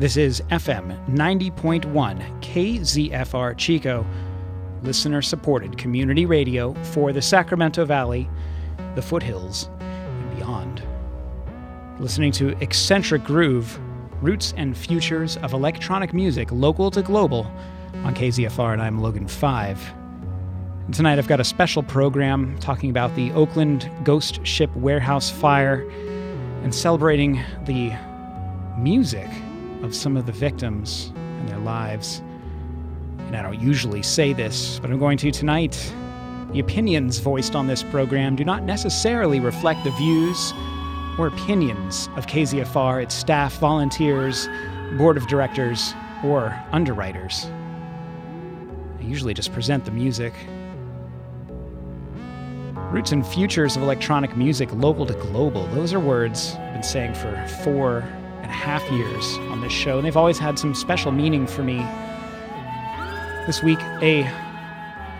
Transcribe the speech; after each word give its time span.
This 0.00 0.16
is 0.16 0.40
FM 0.48 0.98
90.1 1.08 1.84
KZFR 2.40 3.54
Chico, 3.58 4.06
listener 4.82 5.20
supported 5.20 5.76
community 5.76 6.24
radio 6.24 6.72
for 6.84 7.12
the 7.12 7.20
Sacramento 7.20 7.84
Valley, 7.84 8.26
the 8.94 9.02
foothills, 9.02 9.68
and 9.78 10.36
beyond. 10.36 10.82
Listening 11.98 12.32
to 12.32 12.56
Eccentric 12.62 13.24
Groove, 13.24 13.78
Roots 14.22 14.54
and 14.56 14.74
Futures 14.74 15.36
of 15.36 15.52
Electronic 15.52 16.14
Music, 16.14 16.50
local 16.50 16.90
to 16.92 17.02
global, 17.02 17.42
on 18.02 18.14
KZFR, 18.14 18.72
and 18.72 18.80
I'm 18.80 19.02
Logan 19.02 19.28
5. 19.28 19.94
And 20.86 20.94
tonight 20.94 21.18
I've 21.18 21.28
got 21.28 21.40
a 21.40 21.44
special 21.44 21.82
program 21.82 22.58
talking 22.58 22.88
about 22.88 23.14
the 23.16 23.32
Oakland 23.32 23.90
Ghost 24.02 24.46
Ship 24.46 24.74
Warehouse 24.76 25.28
fire 25.28 25.86
and 26.62 26.74
celebrating 26.74 27.44
the 27.66 27.92
music 28.78 29.28
of 29.82 29.94
some 29.94 30.16
of 30.16 30.26
the 30.26 30.32
victims 30.32 31.12
and 31.14 31.48
their 31.48 31.58
lives. 31.58 32.22
And 33.18 33.36
I 33.36 33.42
don't 33.42 33.60
usually 33.60 34.02
say 34.02 34.32
this, 34.32 34.78
but 34.80 34.90
I'm 34.90 34.98
going 34.98 35.18
to 35.18 35.30
tonight. 35.30 35.94
The 36.52 36.60
opinions 36.60 37.18
voiced 37.18 37.54
on 37.54 37.66
this 37.66 37.82
program 37.82 38.34
do 38.34 38.44
not 38.44 38.64
necessarily 38.64 39.38
reflect 39.38 39.84
the 39.84 39.92
views 39.92 40.52
or 41.18 41.28
opinions 41.28 42.08
of 42.16 42.26
KZFR, 42.26 43.02
its 43.02 43.14
staff, 43.14 43.58
volunteers, 43.58 44.48
board 44.98 45.16
of 45.16 45.26
directors, 45.28 45.94
or 46.24 46.58
underwriters. 46.72 47.46
I 48.98 49.02
usually 49.02 49.34
just 49.34 49.52
present 49.52 49.84
the 49.84 49.90
music. 49.90 50.34
Roots 52.90 53.12
and 53.12 53.24
futures 53.24 53.76
of 53.76 53.82
electronic 53.82 54.36
music, 54.36 54.72
local 54.72 55.06
to 55.06 55.14
global. 55.14 55.66
Those 55.68 55.92
are 55.92 56.00
words 56.00 56.56
I've 56.56 56.72
been 56.72 56.82
saying 56.82 57.14
for 57.14 57.46
four 57.62 58.04
and 58.50 58.60
a 58.60 58.64
half 58.64 58.90
years 58.90 59.38
on 59.52 59.60
this 59.60 59.72
show, 59.72 59.98
and 59.98 60.06
they've 60.06 60.16
always 60.16 60.38
had 60.38 60.58
some 60.58 60.74
special 60.74 61.12
meaning 61.12 61.46
for 61.46 61.62
me. 61.62 61.78
This 63.46 63.62
week, 63.62 63.80
a 64.02 64.28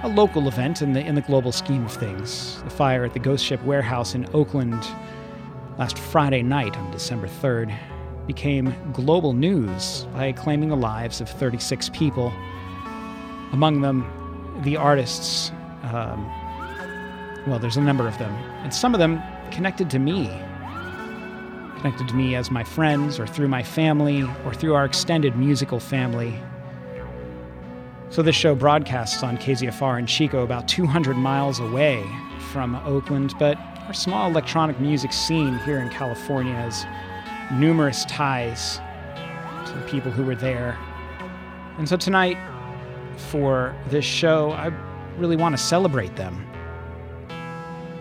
a 0.03 0.09
local 0.09 0.49
event 0.49 0.81
in 0.81 0.95
the 0.95 1.01
in 1.01 1.15
the 1.15 1.21
global 1.21 1.53
scheme 1.53 1.85
of 1.85 1.93
things. 1.93 2.61
The 2.65 2.71
fire 2.71 3.05
at 3.05 3.13
the 3.13 3.19
Ghost 3.19 3.45
Ship 3.45 3.63
warehouse 3.63 4.15
in 4.15 4.27
Oakland 4.35 4.85
last 5.79 5.99
Friday 5.99 6.43
night 6.43 6.77
on 6.77 6.91
December 6.91 7.29
3rd 7.29 7.77
became 8.27 8.75
global 8.93 9.33
news 9.33 10.07
by 10.13 10.33
claiming 10.33 10.69
the 10.69 10.77
lives 10.77 11.21
of 11.21 11.29
36 11.29 11.89
people, 11.91 12.33
among 13.53 13.81
them 13.81 14.05
the 14.65 14.77
artists. 14.77 15.53
Um, 15.85 16.27
well, 17.47 17.59
there's 17.59 17.77
a 17.77 17.83
number 17.83 18.07
of 18.09 18.19
them, 18.19 18.33
and 18.65 18.75
some 18.75 18.93
of 18.95 18.99
them 18.99 19.23
connected 19.51 19.89
to 19.91 19.99
me. 19.99 20.29
Connected 21.81 22.09
to 22.09 22.15
me 22.15 22.35
as 22.35 22.51
my 22.51 22.63
friends, 22.63 23.19
or 23.19 23.27
through 23.27 23.49
my 23.49 23.63
family, 23.63 24.23
or 24.45 24.53
through 24.53 24.75
our 24.75 24.85
extended 24.85 25.35
musical 25.35 25.81
family. 25.81 26.39
So, 28.11 28.21
this 28.21 28.37
show 28.37 28.55
broadcasts 28.55 29.23
on 29.23 29.39
KZFR 29.39 29.99
in 29.99 30.05
Chico, 30.05 30.43
about 30.43 30.69
200 30.69 31.17
miles 31.17 31.59
away 31.59 32.05
from 32.53 32.75
Oakland, 32.85 33.35
but 33.39 33.57
our 33.87 33.95
small 33.95 34.29
electronic 34.29 34.79
music 34.79 35.11
scene 35.11 35.59
here 35.61 35.79
in 35.79 35.89
California 35.89 36.53
has 36.53 36.85
numerous 37.59 38.05
ties 38.05 38.77
to 39.65 39.73
the 39.73 39.89
people 39.89 40.11
who 40.11 40.23
were 40.23 40.35
there. 40.35 40.77
And 41.79 41.89
so, 41.89 41.97
tonight, 41.97 42.37
for 43.17 43.75
this 43.89 44.05
show, 44.05 44.51
I 44.51 44.67
really 45.17 45.37
want 45.37 45.57
to 45.57 45.63
celebrate 45.63 46.15
them 46.17 46.47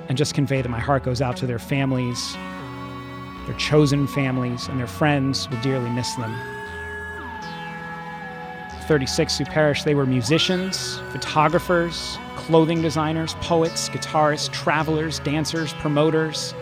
and 0.10 0.18
just 0.18 0.34
convey 0.34 0.62
that 0.62 0.70
my 0.70 0.82
heart 0.82 1.04
goes 1.04 1.22
out 1.22 1.38
to 1.38 1.48
their 1.48 1.60
families, 1.60 2.36
their 3.50 3.58
chosen 3.58 4.06
families, 4.06 4.68
and 4.68 4.80
their 4.80 4.86
friends 4.86 5.50
will 5.50 5.60
dearly 5.62 5.90
miss 5.90 6.14
them. 6.14 6.36
36 8.88 9.40
who 9.40 9.46
perished, 9.46 9.86
they 9.86 9.96
were 9.96 10.06
musicians, 10.06 11.00
photographers, 11.12 12.20
clothing 12.36 12.80
designers, 12.80 13.34
poets, 13.42 13.90
guitarists, 13.90 14.52
travelers, 14.52 15.18
dancers, 15.22 15.74
promoters, 15.74 16.54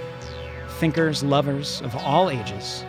thinkers, 0.79 1.23
lovers 1.23 1.81
of 1.81 1.93
all 1.97 2.29
ages. 2.29 2.85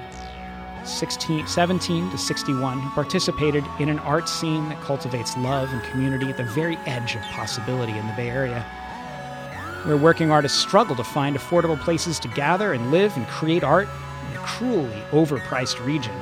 16, 0.85 1.49
17 1.49 2.11
to 2.11 2.17
61 2.17 2.79
who 2.79 2.91
participated 2.91 3.65
in 3.81 3.89
an 3.89 3.99
art 4.01 4.29
scene 4.29 4.69
that 4.69 4.81
cultivates 4.81 5.37
love 5.39 5.73
and 5.73 5.83
community 5.91 6.31
at 6.31 6.37
the 6.37 6.45
very 6.45 6.77
edge 6.87 7.17
of 7.17 7.23
possibility 7.23 7.99
in 7.99 8.07
the 8.07 8.13
Bay 8.13 8.31
Area 8.31 8.65
where 9.85 9.97
working 9.97 10.31
artists 10.31 10.59
struggle 10.59 10.97
to 10.97 11.05
find 11.05 11.37
affordable 11.37 11.81
places 11.81 12.19
to 12.21 12.29
gather 12.29 12.73
and 12.73 12.91
live 12.91 13.17
and 13.17 13.27
create 13.29 13.65
art 13.65 13.89
in 14.31 14.37
a 14.37 14.41
cruelly 14.41 15.03
overpriced 15.11 15.85
region. 15.85 16.15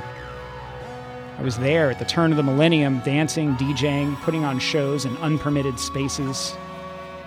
I 1.39 1.43
was 1.43 1.59
there 1.59 1.91
at 1.91 1.99
the 1.99 2.05
turn 2.05 2.31
of 2.31 2.37
the 2.37 2.43
millennium, 2.43 3.00
dancing, 3.00 3.55
DJing, 3.56 4.16
putting 4.22 4.45
on 4.45 4.59
shows 4.59 5.05
in 5.05 5.16
unpermitted 5.19 5.78
spaces, 5.78 6.55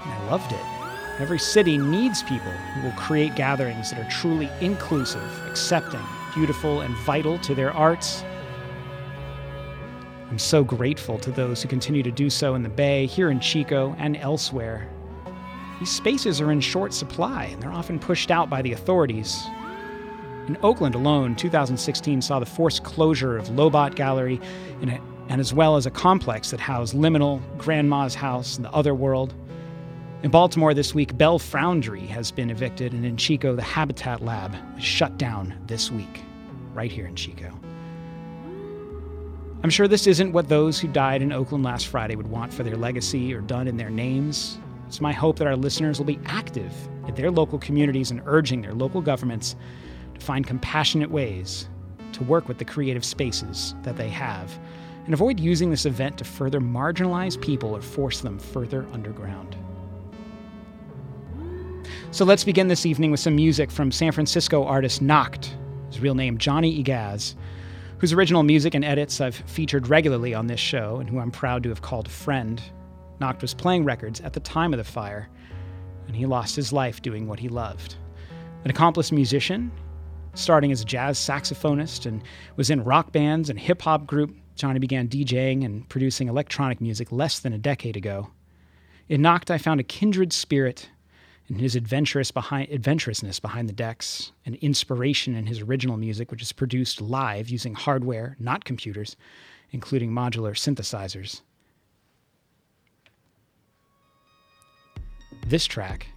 and 0.04 0.12
I 0.12 0.30
loved 0.30 0.52
it. 0.52 0.66
Every 1.20 1.38
city 1.38 1.78
needs 1.78 2.24
people 2.24 2.50
who 2.50 2.84
will 2.84 2.94
create 2.94 3.36
gatherings 3.36 3.92
that 3.92 4.00
are 4.00 4.10
truly 4.10 4.50
inclusive, 4.62 5.48
accepting, 5.48 6.02
beautiful, 6.34 6.82
and 6.82 6.96
vital 7.00 7.38
to 7.40 7.54
their 7.54 7.72
arts. 7.72 8.24
I'm 10.30 10.40
so 10.40 10.64
grateful 10.64 11.20
to 11.20 11.32
those 11.32 11.62
who 11.62 11.68
continue 11.68 12.04
to 12.04 12.12
do 12.12 12.30
so 12.30 12.56
in 12.56 12.64
the 12.64 12.70
Bay, 12.70 13.06
here 13.06 13.30
in 13.30 13.40
Chico, 13.40 13.96
and 14.00 14.16
elsewhere. 14.16 14.90
These 15.80 15.92
spaces 15.92 16.42
are 16.42 16.52
in 16.52 16.60
short 16.60 16.94
supply 16.94 17.46
and 17.46 17.62
they're 17.62 17.72
often 17.72 18.00
pushed 18.00 18.32
out 18.32 18.50
by 18.50 18.62
the 18.62 18.74
authorities. 18.74 19.46
In 20.48 20.58
Oakland 20.62 20.96
alone, 20.96 21.36
2016 21.36 22.22
saw 22.22 22.40
the 22.40 22.46
forced 22.46 22.84
closure 22.84 23.38
of 23.38 23.48
Lobot 23.48 23.96
Gallery 23.96 24.42
a, 24.82 25.00
and 25.30 25.40
as 25.40 25.54
well 25.54 25.78
as 25.78 25.86
a 25.86 25.92
complex 25.92 26.52
that 26.52 26.60
housed 26.60 26.96
Liminal, 26.96 27.40
Grandma's 27.58 28.16
House, 28.16 28.58
and 28.58 28.66
the 28.66 28.72
Other 28.72 28.94
World. 28.94 29.34
In 30.24 30.32
Baltimore 30.32 30.74
this 30.74 30.94
week, 30.94 31.18
Bell 31.18 31.40
Foundry 31.40 32.06
has 32.08 32.32
been 32.32 32.50
evicted, 32.50 32.94
and 32.94 33.06
in 33.06 33.16
Chico, 33.16 33.56
the 33.56 33.62
Habitat 33.62 34.22
Lab 34.22 34.56
is 34.78 34.84
shut 34.84 35.18
down 35.18 35.56
this 35.68 35.92
week, 35.92 36.24
right 36.74 36.92
here 36.92 37.06
in 37.06 37.16
Chico. 37.16 37.54
I'm 39.64 39.70
sure 39.70 39.88
this 39.88 40.08
isn't 40.08 40.34
what 40.34 40.50
those 40.50 40.80
who 40.80 40.88
died 40.88 41.22
in 41.22 41.32
Oakland 41.32 41.64
last 41.64 41.88
Friday 41.88 42.16
would 42.16 42.28
want 42.28 42.54
for 42.54 42.64
their 42.64 42.76
legacy 42.76 43.34
or 43.34 43.40
done 43.42 43.68
in 43.68 43.78
their 43.78 43.90
names, 43.90 44.58
it's 44.90 45.00
my 45.00 45.14
hope 45.14 45.38
that 45.38 45.46
our 45.46 45.56
listeners 45.56 46.00
will 46.00 46.06
be 46.08 46.20
active 46.26 46.74
in 47.08 47.14
their 47.14 47.30
local 47.30 47.60
communities 47.60 48.10
and 48.10 48.24
urging 48.26 48.64
their 48.64 48.74
local 48.74 49.02
governments 49.02 49.56
to 50.16 50.20
find 50.20 50.48
compassionate 50.48 51.12
ways 51.12 51.70
to 52.12 52.24
work 52.24 52.48
with 52.48 52.58
the 52.58 52.66
creative 52.66 53.06
spaces 53.06 53.76
that 53.84 53.98
they 53.98 54.10
have 54.10 54.52
and 55.06 55.14
avoid 55.14 55.40
using 55.40 55.70
this 55.70 55.86
event 55.86 56.18
to 56.18 56.24
further 56.24 56.60
marginalize 56.60 57.40
people 57.40 57.76
or 57.76 57.84
force 57.84 58.22
them 58.22 58.40
further 58.40 58.88
underground. 58.92 59.56
So 62.10 62.26
let's 62.26 62.44
begin 62.44 62.68
this 62.68 62.88
evening 62.88 63.12
with 63.12 63.20
some 63.20 63.36
music 63.36 63.70
from 63.70 63.92
San 63.92 64.12
Francisco 64.12 64.66
artist 64.66 65.04
Nackt, 65.04 65.50
his 65.90 66.00
real 66.00 66.16
name 66.16 66.40
Johnny 66.40 66.84
Igaz, 66.84 67.36
whose 68.00 68.12
original 68.12 68.42
music 68.42 68.74
and 68.74 68.84
edits 68.84 69.22
I've 69.22 69.36
featured 69.36 69.88
regularly 69.88 70.34
on 70.34 70.48
this 70.48 70.60
show 70.60 70.98
and 70.98 71.08
who 71.08 71.20
I'm 71.20 71.30
proud 71.30 71.62
to 71.62 71.70
have 71.70 71.84
called 71.84 72.08
a 72.08 72.10
friend. 72.10 72.60
Nackt 73.20 73.42
was 73.42 73.54
playing 73.54 73.84
records 73.84 74.22
at 74.22 74.34
the 74.34 74.40
time 74.40 74.74
of 74.74 74.78
the 74.78 74.84
fire, 74.84 75.30
and 76.08 76.16
he 76.16 76.26
lost 76.26 76.56
his 76.56 76.74
life 76.74 77.02
doing 77.02 77.28
what 77.28 77.40
he 77.40 77.50
loved. 77.50 77.96
An 78.64 78.70
accomplished 78.70 79.12
musician, 79.12 79.72
starting 80.34 80.72
as 80.72 80.82
a 80.82 80.86
jazz 80.86 81.18
saxophonist 81.18 82.06
and 82.06 82.24
was 82.56 82.70
in 82.70 82.84
rock 82.84 83.12
bands 83.12 83.50
and 83.50 83.60
hip 83.60 83.82
hop 83.82 84.06
group, 84.08 84.36
Johnny 84.56 84.80
began 84.80 85.08
DJing 85.08 85.64
and 85.66 85.88
producing 85.88 86.28
electronic 86.28 86.82
music 86.82 87.12
less 87.12 87.40
than 87.40 87.54
a 87.54 87.58
decade 87.58 87.96
ago. 87.96 88.30
In 89.08 89.22
Nackt, 89.22 89.50
I 89.50 89.58
found 89.58 89.80
a 89.80 89.84
kindred 89.84 90.34
spirit 90.34 90.90
in 91.48 91.58
his 91.58 91.76
adventurous 91.76 92.32
behind, 92.32 92.70
adventurousness 92.70 93.42
behind 93.42 93.68
the 93.68 93.74
decks, 93.74 94.32
and 94.46 94.56
inspiration 94.56 95.36
in 95.36 95.48
his 95.48 95.62
original 95.62 95.98
music, 95.98 96.30
which 96.30 96.42
is 96.42 96.52
produced 96.52 97.02
live 97.02 97.50
using 97.50 97.74
hardware, 97.74 98.36
not 98.40 98.66
computers, 98.66 99.16
including 99.72 100.12
modular 100.12 100.52
synthesizers. 100.52 101.42
This 105.48 105.66
track 105.66 106.08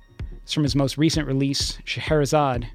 is 0.44 0.52
from 0.52 0.62
his 0.62 0.76
most 0.76 0.98
recent 0.98 1.26
release, 1.26 1.78
Scheherazade. 1.84 2.68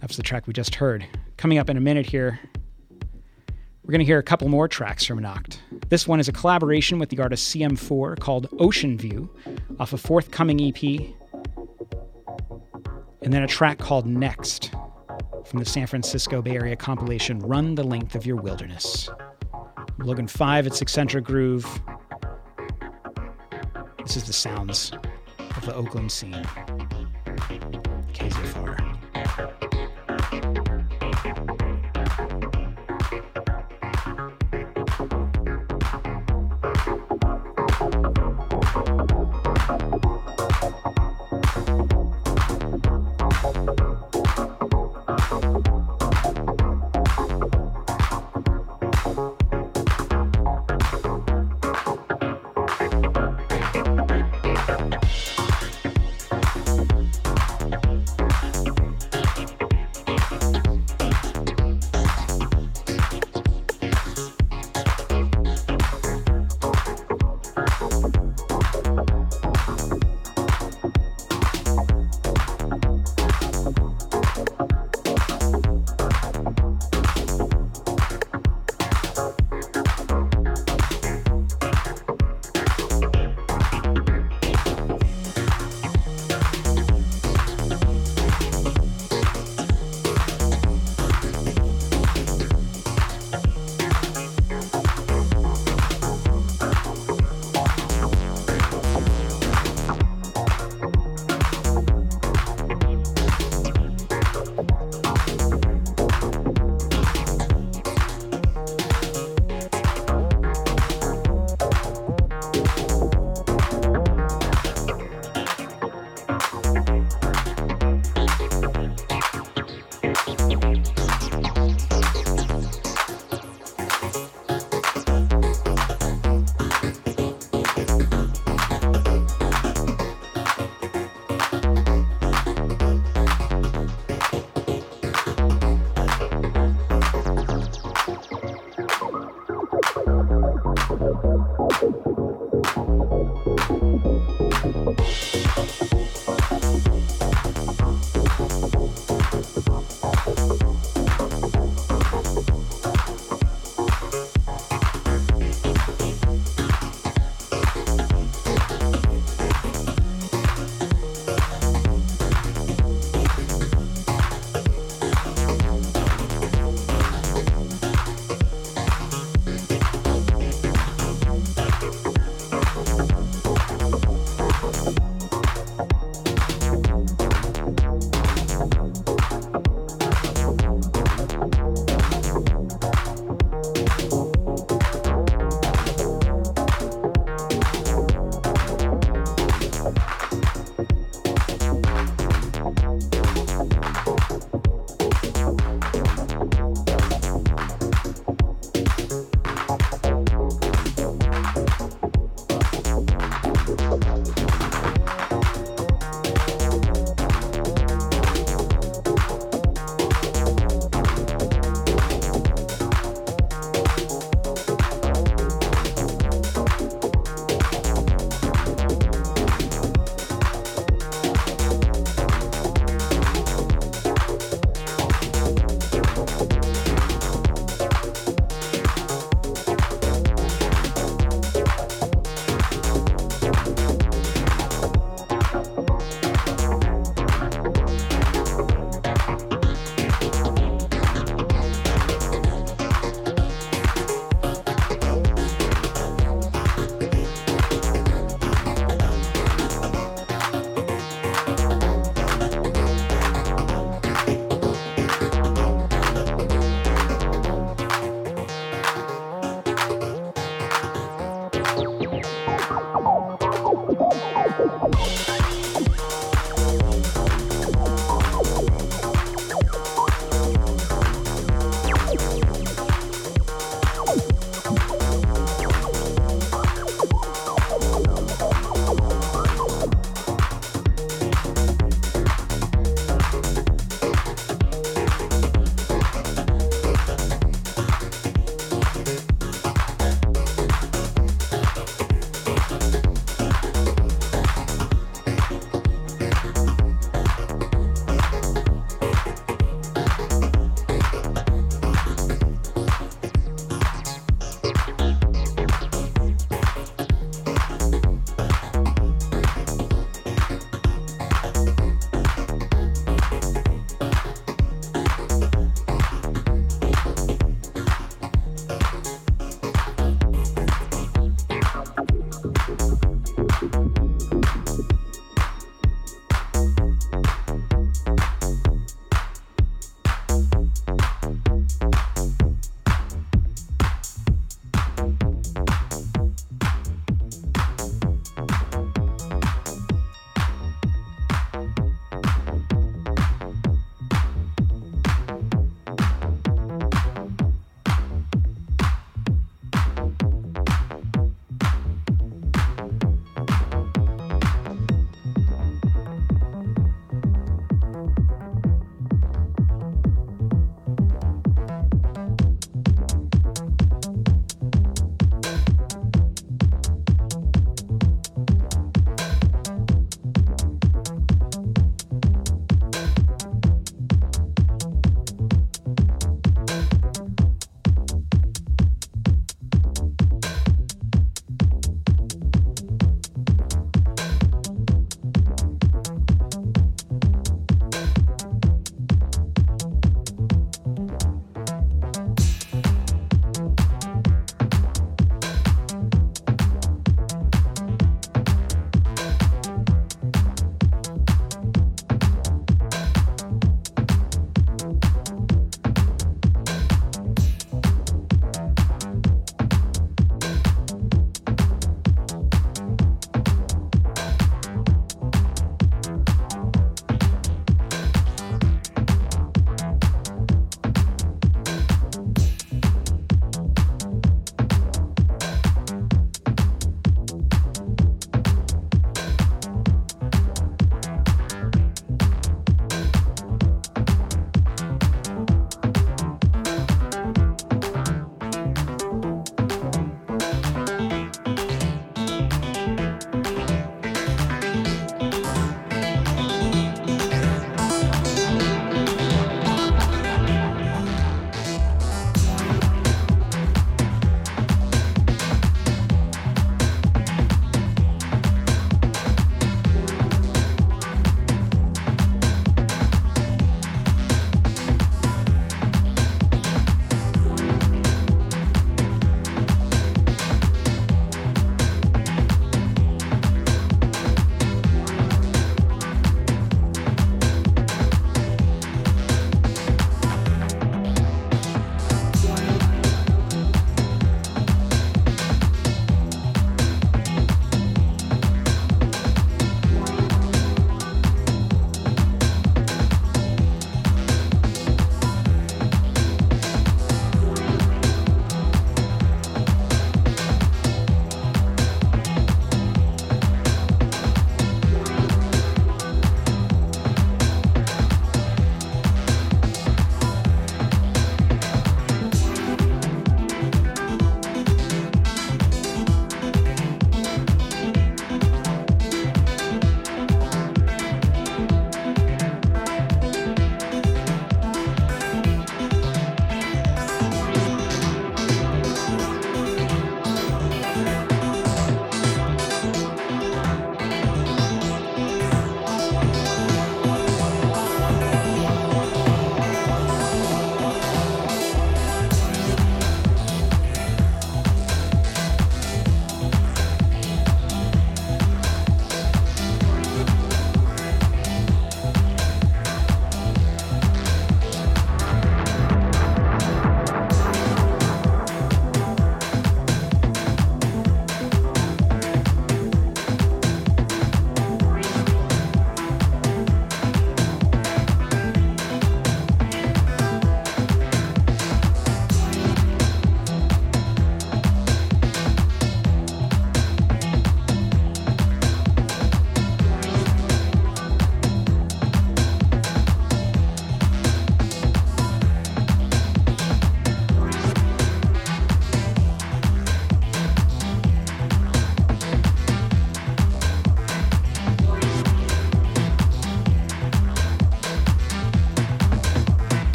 That's 0.00 0.16
the 0.16 0.22
track 0.22 0.46
we 0.46 0.52
just 0.52 0.76
heard. 0.76 1.06
Coming 1.36 1.58
up 1.58 1.68
in 1.68 1.76
a 1.76 1.80
minute 1.80 2.06
here, 2.06 2.38
we're 3.82 3.92
going 3.92 4.00
to 4.00 4.04
hear 4.04 4.18
a 4.18 4.22
couple 4.22 4.48
more 4.48 4.68
tracks 4.68 5.04
from 5.04 5.20
Nackt. 5.20 5.58
This 5.88 6.06
one 6.06 6.20
is 6.20 6.28
a 6.28 6.32
collaboration 6.32 6.98
with 6.98 7.08
the 7.08 7.20
artist 7.20 7.54
CM4 7.54 8.20
called 8.20 8.48
Ocean 8.58 8.98
View 8.98 9.30
off 9.80 9.92
a 9.92 9.96
forthcoming 9.96 10.60
EP. 10.60 10.82
And 13.22 13.32
then 13.32 13.42
a 13.42 13.48
track 13.48 13.78
called 13.78 14.06
Next 14.06 14.70
from 15.46 15.58
the 15.58 15.64
San 15.64 15.86
Francisco 15.86 16.42
Bay 16.42 16.56
Area 16.56 16.76
compilation 16.76 17.38
Run 17.38 17.74
the 17.74 17.82
Length 17.82 18.14
of 18.14 18.26
Your 18.26 18.36
Wilderness. 18.36 19.08
Logan 19.98 20.28
5, 20.28 20.66
it's 20.66 20.82
Eccentric 20.82 21.24
Groove. 21.24 21.66
This 24.04 24.16
is 24.16 24.24
the 24.24 24.32
sounds 24.32 24.92
of 25.58 25.66
the 25.66 25.74
Oakland 25.74 26.12
scene. 26.12 26.46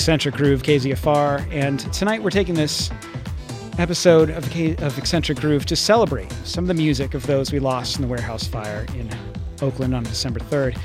Eccentric 0.00 0.34
Groove, 0.34 0.62
KZFR, 0.62 1.46
and 1.52 1.78
tonight 1.92 2.22
we're 2.22 2.30
taking 2.30 2.54
this 2.54 2.90
episode 3.76 4.30
of, 4.30 4.48
K- 4.48 4.74
of 4.76 4.96
Eccentric 4.96 5.38
Groove 5.38 5.66
to 5.66 5.76
celebrate 5.76 6.32
some 6.42 6.64
of 6.64 6.68
the 6.68 6.74
music 6.74 7.12
of 7.12 7.26
those 7.26 7.52
we 7.52 7.58
lost 7.58 7.96
in 7.96 8.02
the 8.02 8.08
warehouse 8.08 8.46
fire 8.46 8.86
in 8.96 9.10
Oakland 9.60 9.94
on 9.94 10.02
December 10.04 10.40
3rd. 10.40 10.80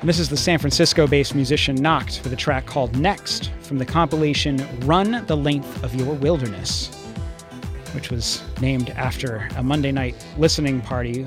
And 0.00 0.06
this 0.06 0.18
is 0.18 0.28
the 0.28 0.36
San 0.36 0.58
Francisco 0.58 1.06
based 1.06 1.34
musician 1.34 1.74
Nackt 1.78 2.22
with 2.22 2.34
a 2.34 2.36
track 2.36 2.66
called 2.66 2.94
Next 2.98 3.50
from 3.60 3.78
the 3.78 3.86
compilation 3.86 4.62
Run 4.80 5.24
the 5.24 5.38
Length 5.38 5.82
of 5.82 5.94
Your 5.94 6.12
Wilderness, 6.12 6.94
which 7.94 8.10
was 8.10 8.42
named 8.60 8.90
after 8.90 9.48
a 9.56 9.62
Monday 9.62 9.90
night 9.90 10.22
listening 10.36 10.82
party 10.82 11.26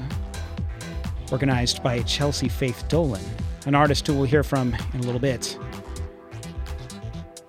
organized 1.32 1.82
by 1.82 2.04
Chelsea 2.04 2.48
Faith 2.48 2.88
Dolan, 2.90 3.24
an 3.66 3.74
artist 3.74 4.06
who 4.06 4.14
we'll 4.14 4.26
hear 4.26 4.44
from 4.44 4.76
in 4.94 5.00
a 5.00 5.04
little 5.04 5.20
bit. 5.20 5.57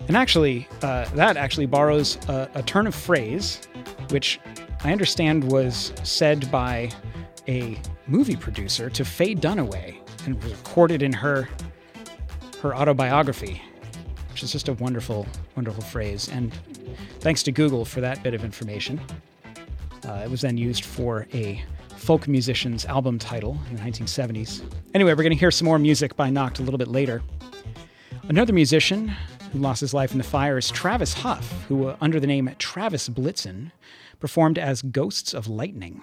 And 0.09 0.17
actually, 0.17 0.67
uh, 0.83 1.07
that 1.15 1.37
actually 1.37 1.67
borrows 1.67 2.17
a, 2.29 2.51
a 2.55 2.63
turn 2.63 2.87
of 2.87 2.95
phrase, 2.95 3.61
which 4.09 4.41
I 4.83 4.91
understand 4.91 5.53
was 5.53 5.93
said 6.03 6.51
by 6.51 6.91
a 7.47 7.79
movie 8.07 8.37
producer 8.37 8.89
to 8.89 9.05
Faye 9.05 9.35
Dunaway 9.35 9.99
and 10.25 10.43
was 10.43 10.53
recorded 10.53 11.03
in 11.03 11.13
her 11.13 11.49
her 12.63 12.75
autobiography, 12.75 13.63
which 14.31 14.43
is 14.43 14.51
just 14.51 14.69
a 14.69 14.73
wonderful, 14.75 15.27
wonderful 15.55 15.83
phrase. 15.85 16.29
And 16.29 16.53
thanks 17.21 17.43
to 17.45 17.53
Google 17.53 17.85
for 17.85 18.01
that 18.01 18.23
bit 18.23 18.35
of 18.35 18.45
information. 18.45 19.01
Uh, 20.05 20.23
it 20.25 20.31
was 20.31 20.41
then 20.41 20.57
used 20.57 20.85
for 20.85 21.27
a 21.33 21.63
folk 21.97 22.27
musician's 22.27 22.85
album 22.87 23.19
title 23.19 23.59
in 23.71 23.77
the 23.77 23.83
1970s. 23.83 24.63
Anyway, 24.95 25.13
we're 25.13 25.23
going 25.23 25.31
to 25.31 25.39
hear 25.39 25.51
some 25.51 25.67
more 25.67 25.79
music 25.79 26.17
by 26.17 26.31
Nackt 26.31 26.59
a 26.59 26.63
little 26.63 26.79
bit 26.79 26.89
later. 26.89 27.23
Another 28.29 28.53
musician 28.53 29.15
who 29.53 29.59
lost 29.59 29.81
his 29.81 29.95
life 29.95 30.13
in 30.13 30.19
the 30.19 30.25
fire 30.25 30.59
is 30.59 30.71
Travis 30.71 31.15
Hough, 31.15 31.65
who, 31.69 31.89
uh, 31.89 31.97
under 32.01 32.21
the 32.21 32.27
name 32.27 32.55
Travis 32.59 33.09
Blitzen, 33.09 33.73
performed 34.21 34.59
as 34.59 34.83
Ghosts 34.83 35.33
of 35.33 35.49
Lightning. 35.49 36.03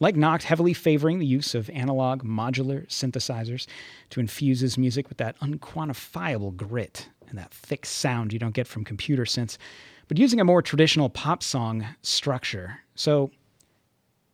Like 0.00 0.16
Nackt, 0.16 0.42
heavily 0.42 0.74
favoring 0.74 1.18
the 1.18 1.26
use 1.26 1.54
of 1.54 1.70
analog 1.70 2.22
modular 2.22 2.86
synthesizers 2.88 3.66
to 4.10 4.20
infuse 4.20 4.60
his 4.60 4.76
music 4.76 5.08
with 5.08 5.18
that 5.18 5.38
unquantifiable 5.40 6.56
grit 6.56 7.08
and 7.28 7.38
that 7.38 7.52
thick 7.52 7.86
sound 7.86 8.32
you 8.32 8.38
don't 8.38 8.54
get 8.54 8.66
from 8.66 8.84
computer 8.84 9.24
synths, 9.24 9.56
but 10.08 10.18
using 10.18 10.40
a 10.40 10.44
more 10.44 10.62
traditional 10.62 11.08
pop 11.08 11.42
song 11.42 11.86
structure. 12.02 12.80
So 12.94 13.30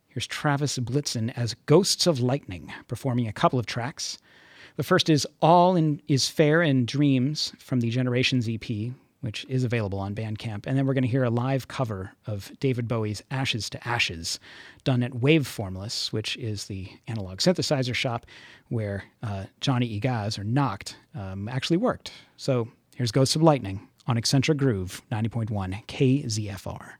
here's 0.09 0.27
Travis 0.27 0.77
Blitzen 0.77 1.31
as 1.35 1.55
Ghosts 1.65 2.05
of 2.05 2.19
Lightning, 2.19 2.71
performing 2.87 3.27
a 3.27 3.33
couple 3.33 3.57
of 3.57 3.65
tracks. 3.65 4.17
The 4.81 4.87
first 4.87 5.11
is 5.11 5.27
All 5.43 5.75
in, 5.75 6.01
is 6.07 6.27
Fair 6.27 6.63
in 6.63 6.87
Dreams 6.87 7.53
from 7.59 7.81
the 7.81 7.91
Generations 7.91 8.49
EP, 8.49 8.91
which 9.19 9.45
is 9.47 9.63
available 9.63 9.99
on 9.99 10.15
Bandcamp. 10.15 10.65
And 10.65 10.75
then 10.75 10.87
we're 10.87 10.95
going 10.95 11.03
to 11.03 11.07
hear 11.07 11.23
a 11.23 11.29
live 11.29 11.67
cover 11.67 12.13
of 12.25 12.51
David 12.59 12.87
Bowie's 12.87 13.21
Ashes 13.29 13.69
to 13.69 13.87
Ashes, 13.87 14.39
done 14.83 15.03
at 15.03 15.11
Waveformless, 15.11 16.11
which 16.11 16.35
is 16.37 16.65
the 16.65 16.89
analog 17.07 17.37
synthesizer 17.41 17.93
shop 17.93 18.25
where 18.69 19.03
uh, 19.21 19.43
Johnny 19.59 19.99
Igaz, 19.99 20.39
or 20.39 20.43
Nackt, 20.43 20.95
um, 21.13 21.47
actually 21.47 21.77
worked. 21.77 22.11
So 22.37 22.67
here's 22.95 23.11
Ghosts 23.11 23.35
of 23.35 23.43
Lightning 23.43 23.87
on 24.07 24.17
Eccentric 24.17 24.57
Groove 24.57 25.03
90.1 25.11 25.85
KZFR. 25.85 26.93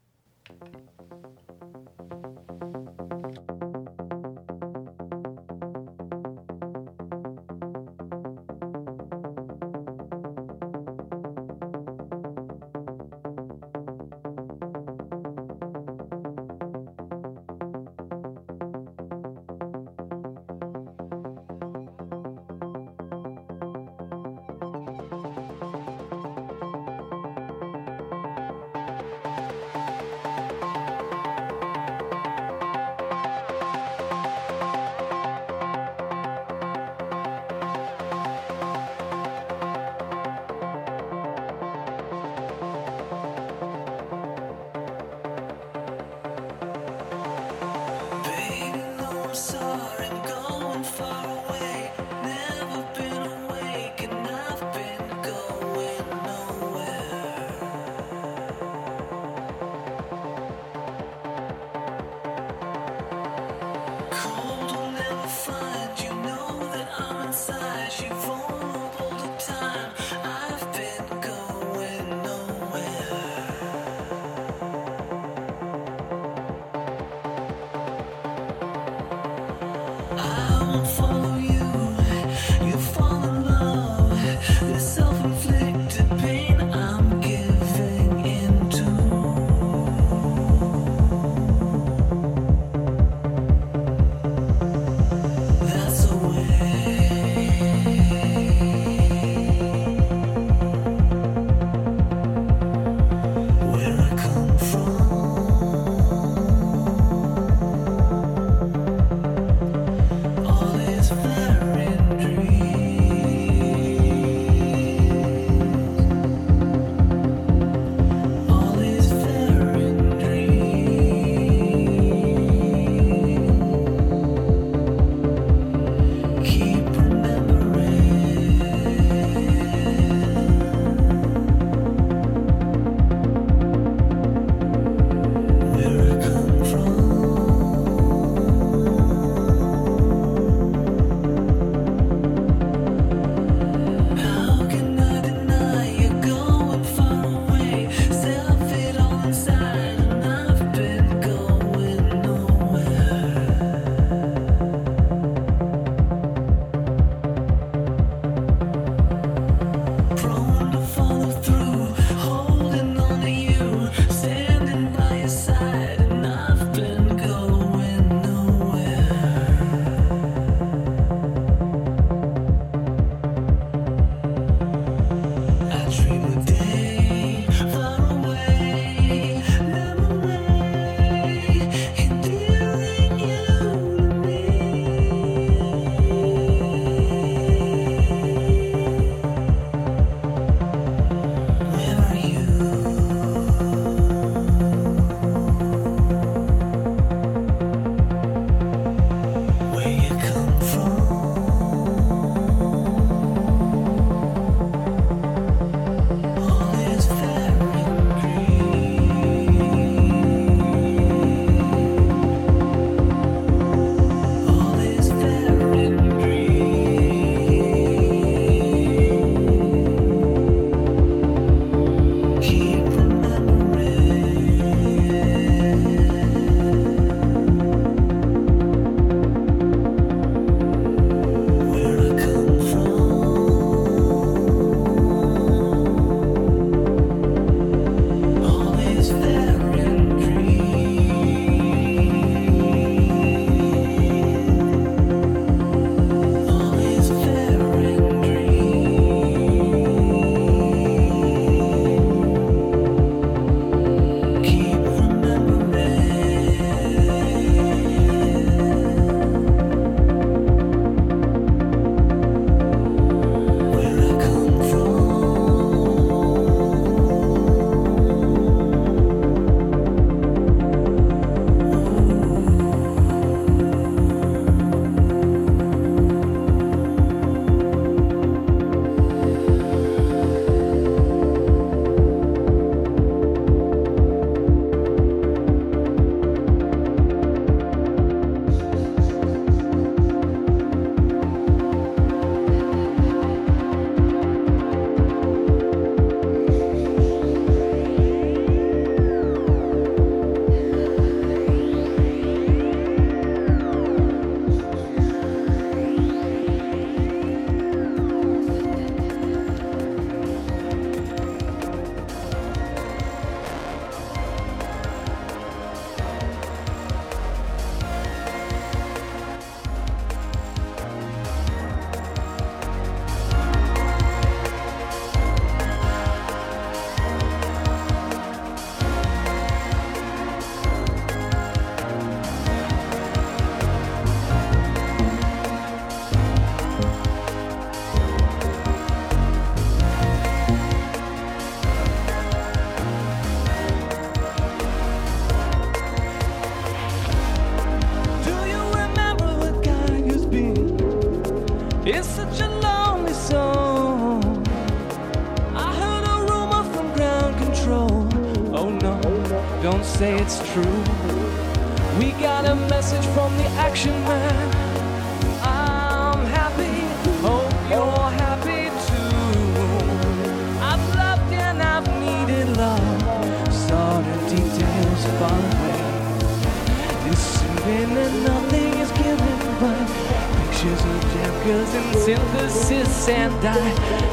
And 383.09 383.33
I 383.43 383.57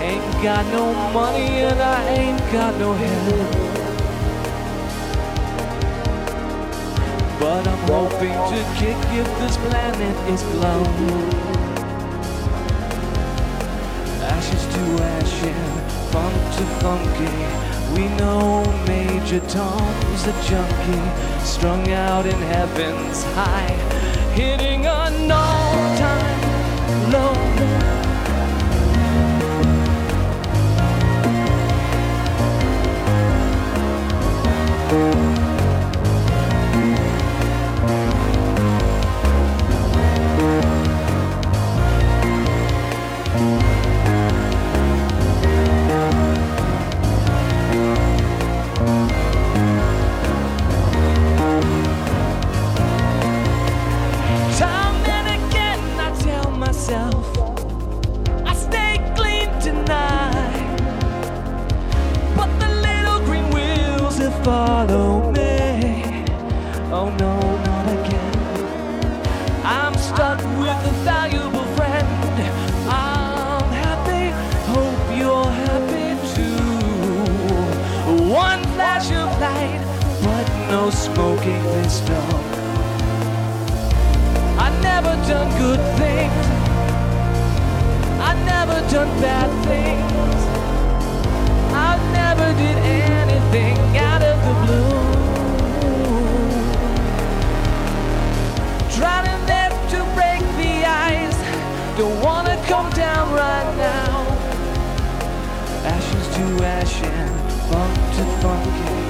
ain't 0.01 0.43
got 0.43 0.65
no 0.73 0.93
money 1.13 1.61
and 1.61 1.79
I 1.79 2.09
ain't 2.09 2.41
got 2.51 2.75
no 2.79 2.95
help. 2.95 3.53
But 7.39 7.69
I'm 7.69 7.79
hoping 7.87 8.33
to 8.33 8.61
kick 8.79 8.97
if 9.13 9.29
this 9.41 9.57
planet 9.59 10.17
is 10.33 10.43
blown. 10.55 11.49
Ashes 14.25 14.65
to 14.75 14.83
ashes, 15.05 16.11
funk 16.11 16.35
to 16.57 16.65
funky. 16.81 17.69
We 17.95 18.09
know 18.17 18.65
Major 18.87 19.41
Tom's 19.49 20.27
a 20.27 20.33
junkie, 20.49 21.45
strung 21.45 21.91
out 21.93 22.25
in 22.25 22.41
heavens 22.55 23.23
high, 23.35 23.77
hitting 24.33 24.87
an 24.87 25.31
all-time 25.31 27.13
low. 27.13 27.88
Smoking 80.99 81.63
this 81.75 82.01
dog. 82.01 82.45
I 84.59 84.69
never 84.83 85.15
done 85.31 85.49
good 85.65 85.83
things. 85.97 86.47
I 88.29 88.33
never 88.53 88.79
done 88.91 89.11
bad 89.21 89.51
things. 89.69 90.41
I 91.73 91.93
never 92.21 92.49
did 92.63 92.79
anything 93.15 93.77
out 93.97 94.23
of 94.33 94.37
the 94.47 94.55
blue. 94.65 94.99
Trying 98.99 99.43
there 99.47 99.71
to 99.95 99.99
break 100.19 100.43
the 100.63 100.75
ice. 100.85 101.39
Don't 101.97 102.21
wanna 102.21 102.57
come 102.67 102.91
down 102.91 103.33
right 103.45 103.71
now. 103.77 104.15
Ashes 105.95 106.27
to 106.37 106.45
ashes, 106.65 107.31
funk 107.71 107.95
to 108.17 108.25
funky. 108.43 109.08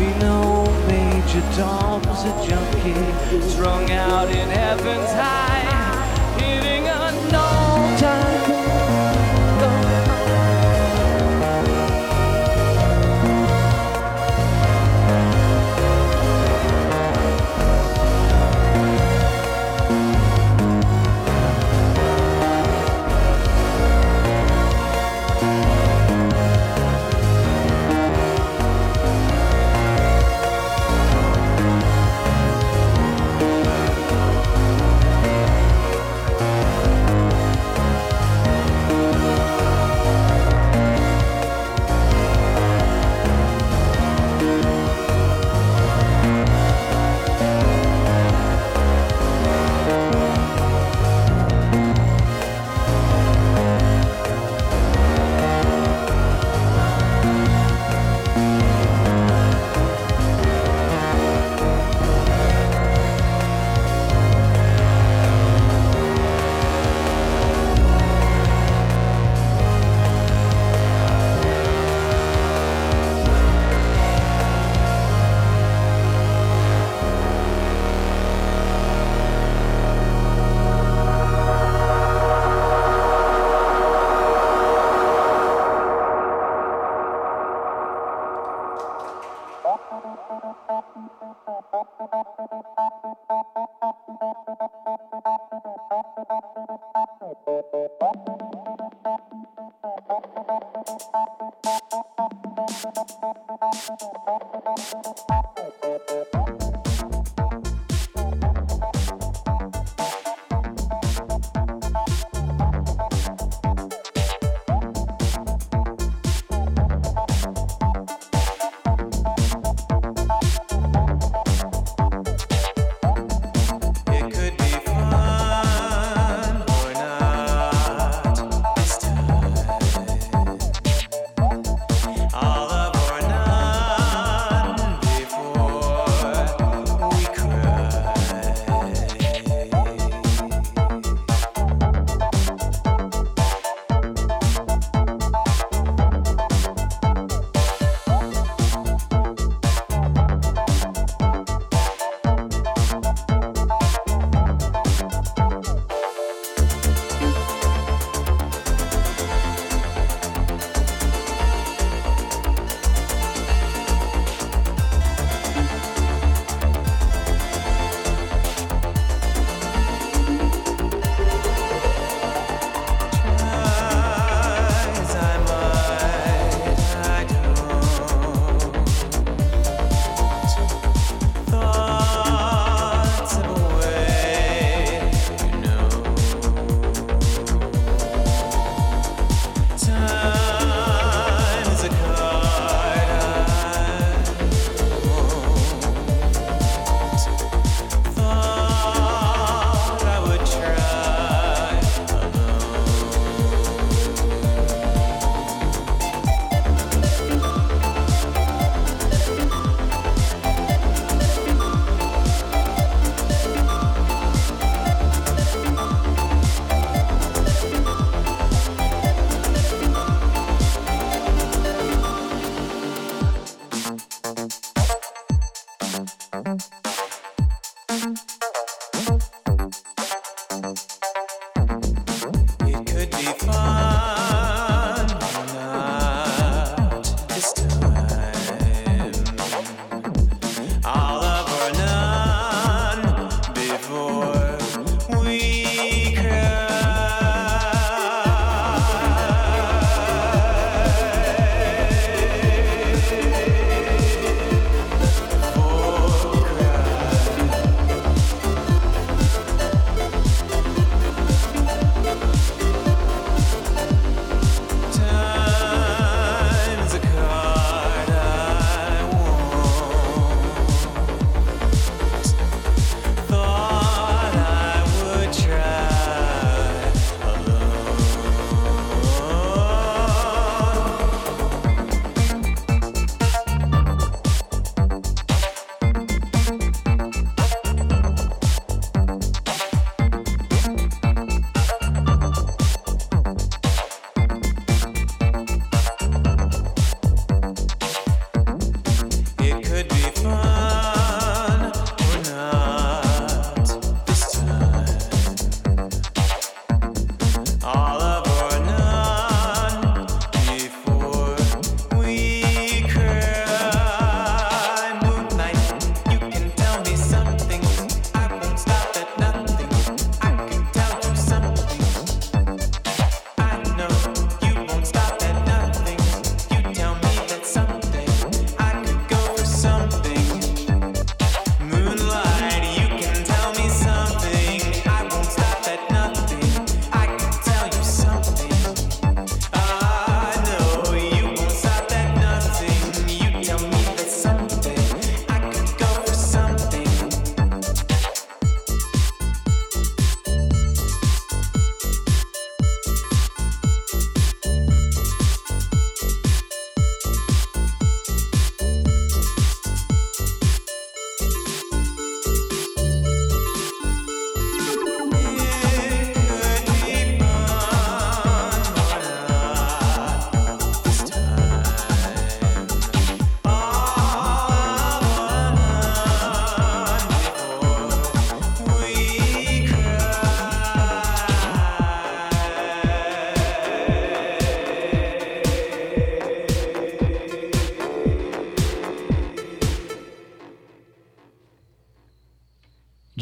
We 0.00 0.06
know 0.14 0.64
Major 0.88 1.42
Tom's 1.52 2.24
a 2.24 2.32
junkie, 2.48 3.50
strung 3.50 3.90
out 3.90 4.30
in 4.30 4.48
heaven's 4.48 5.12
high, 5.12 5.69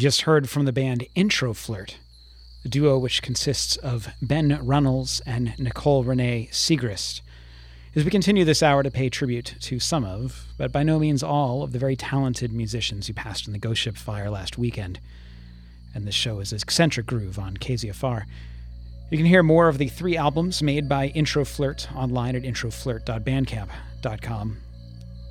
just 0.09 0.21
heard 0.21 0.49
from 0.49 0.65
the 0.65 0.73
band 0.73 1.05
Intro 1.13 1.53
Flirt, 1.53 1.99
a 2.65 2.67
duo 2.67 2.97
which 2.97 3.21
consists 3.21 3.75
of 3.75 4.07
Ben 4.23 4.59
Runnels 4.65 5.21
and 5.23 5.53
Nicole 5.59 6.03
Renee 6.03 6.49
Siegrist. 6.51 7.21
As 7.93 8.03
we 8.03 8.09
continue 8.09 8.43
this 8.43 8.63
hour 8.63 8.81
to 8.81 8.89
pay 8.89 9.09
tribute 9.09 9.53
to 9.59 9.79
some 9.79 10.03
of, 10.03 10.47
but 10.57 10.71
by 10.71 10.81
no 10.81 10.97
means 10.97 11.21
all, 11.21 11.61
of 11.61 11.73
the 11.73 11.77
very 11.77 11.95
talented 11.95 12.51
musicians 12.51 13.05
who 13.05 13.13
passed 13.13 13.45
in 13.45 13.53
the 13.53 13.59
Ghost 13.59 13.81
Ship 13.81 13.95
fire 13.95 14.31
last 14.31 14.57
weekend. 14.57 14.99
And 15.93 16.07
this 16.07 16.15
show 16.15 16.39
is 16.39 16.51
Eccentric 16.51 17.05
Groove 17.05 17.37
on 17.37 17.57
KZFR. 17.57 18.23
You 19.11 19.17
can 19.19 19.27
hear 19.27 19.43
more 19.43 19.67
of 19.67 19.77
the 19.77 19.89
three 19.89 20.17
albums 20.17 20.63
made 20.63 20.89
by 20.89 21.09
Intro 21.09 21.45
Flirt 21.45 21.87
online 21.95 22.35
at 22.35 22.41
introflirt.bandcamp.com. 22.41 24.57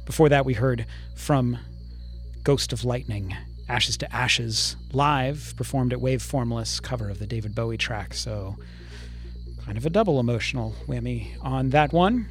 Before 0.07 0.29
that, 0.29 0.47
we 0.47 0.55
heard 0.55 0.87
from 1.17 1.59
Ghost 2.45 2.73
of 2.73 2.85
Lightning, 2.85 3.37
Ashes 3.69 3.97
to 3.99 4.15
Ashes, 4.15 4.77
live, 4.93 5.55
performed 5.57 5.93
at 5.93 6.01
Wave 6.01 6.23
Formless, 6.23 6.81
cover 6.81 7.11
of 7.11 7.19
the 7.19 7.27
David 7.27 7.55
Bowie 7.55 7.77
track. 7.77 8.15
So, 8.15 8.57
kind 9.65 9.77
of 9.77 9.85
a 9.85 9.91
double 9.91 10.19
emotional 10.19 10.75
whammy 10.87 11.33
on 11.43 11.71
that 11.71 11.93
one. 11.93 12.29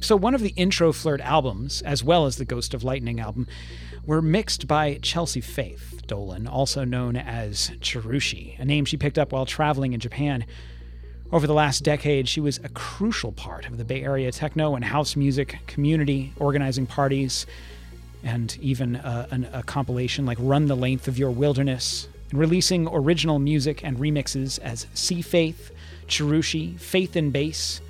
So, 0.00 0.14
one 0.16 0.34
of 0.34 0.40
the 0.40 0.52
Intro 0.56 0.92
Flirt 0.92 1.20
albums, 1.20 1.82
as 1.82 2.04
well 2.04 2.26
as 2.26 2.36
the 2.36 2.44
Ghost 2.44 2.74
of 2.74 2.84
Lightning 2.84 3.18
album, 3.18 3.46
were 4.06 4.22
mixed 4.22 4.68
by 4.68 4.98
Chelsea 5.02 5.40
Faith 5.40 6.02
Dolan, 6.06 6.46
also 6.46 6.84
known 6.84 7.16
as 7.16 7.70
Cherushi, 7.80 8.58
a 8.60 8.64
name 8.64 8.84
she 8.84 8.96
picked 8.96 9.18
up 9.18 9.32
while 9.32 9.46
traveling 9.46 9.94
in 9.94 10.00
Japan. 10.00 10.44
Over 11.32 11.46
the 11.46 11.54
last 11.54 11.82
decade, 11.82 12.28
she 12.28 12.40
was 12.40 12.58
a 12.62 12.68
crucial 12.68 13.32
part 13.32 13.66
of 13.66 13.78
the 13.78 13.84
Bay 13.84 14.02
Area 14.04 14.30
techno 14.30 14.76
and 14.76 14.84
house 14.84 15.16
music 15.16 15.58
community, 15.66 16.32
organizing 16.36 16.86
parties, 16.86 17.46
and 18.24 18.56
even 18.60 18.96
a, 18.96 19.28
an, 19.30 19.48
a 19.52 19.62
compilation 19.62 20.26
like 20.26 20.38
Run 20.40 20.66
the 20.66 20.74
Length 20.74 21.06
of 21.06 21.18
Your 21.18 21.30
Wilderness, 21.30 22.08
and 22.30 22.40
releasing 22.40 22.88
original 22.88 23.38
music 23.38 23.84
and 23.84 23.98
remixes 23.98 24.58
as 24.58 24.86
Sea 24.94 25.22
Faith, 25.22 25.70
Cherushi, 26.08 26.78
Faith 26.80 27.14
in 27.14 27.30
Bass, 27.30 27.80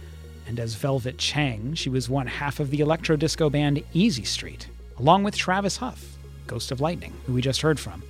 and 0.47 0.61
as 0.61 0.75
Velvet 0.75 1.16
Chang, 1.16 1.75
she 1.75 1.88
was 1.88 2.09
one 2.09 2.27
half 2.27 2.61
of 2.61 2.70
the 2.70 2.81
electro 2.81 3.16
disco 3.16 3.49
band 3.49 3.83
Easy 3.94 4.25
Street, 4.25 4.68
along 4.99 5.25
with 5.25 5.37
Travis 5.37 5.79
Hough, 5.79 6.16
Ghost 6.47 6.70
of 6.70 6.81
Lightning, 6.81 7.14
who 7.27 7.33
we 7.33 7.40
just 7.40 7.62
heard 7.62 7.81
from. 7.81 8.03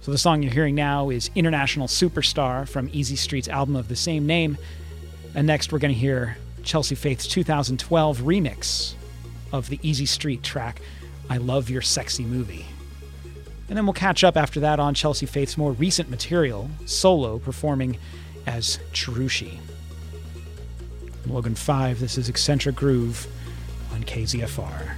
So 0.00 0.10
the 0.10 0.18
song 0.18 0.42
you're 0.42 0.52
hearing 0.52 0.74
now 0.74 1.10
is 1.10 1.30
International 1.36 1.86
Superstar 1.86 2.68
from 2.68 2.90
Easy 2.92 3.14
Street's 3.14 3.46
album 3.46 3.76
of 3.76 3.86
the 3.86 3.94
same 3.94 4.26
name. 4.26 4.58
And 5.36 5.46
next 5.46 5.70
we're 5.70 5.78
going 5.78 5.94
to 5.94 5.98
hear 5.98 6.36
Chelsea 6.64 6.96
Faith's 6.96 7.28
2012 7.28 8.18
remix 8.18 8.94
of 9.52 9.68
the 9.68 9.78
Easy 9.82 10.06
Street 10.06 10.42
track, 10.42 10.80
I 11.30 11.38
Love 11.38 11.70
Your 11.70 11.82
Sexy 11.82 12.24
Movie. 12.24 12.66
And 13.68 13.76
then 13.76 13.86
we'll 13.86 13.94
catch 13.94 14.22
up 14.22 14.36
after 14.36 14.60
that 14.60 14.78
on 14.78 14.94
Chelsea 14.94 15.26
Faith's 15.26 15.56
more 15.56 15.72
recent 15.72 16.10
material, 16.10 16.68
solo, 16.84 17.38
performing 17.38 17.96
as 18.46 18.78
Cherushi. 18.92 19.58
Logan 21.26 21.54
5, 21.54 22.00
this 22.00 22.18
is 22.18 22.28
Eccentric 22.28 22.76
Groove 22.76 23.26
on 23.92 24.04
KZFR. 24.04 24.96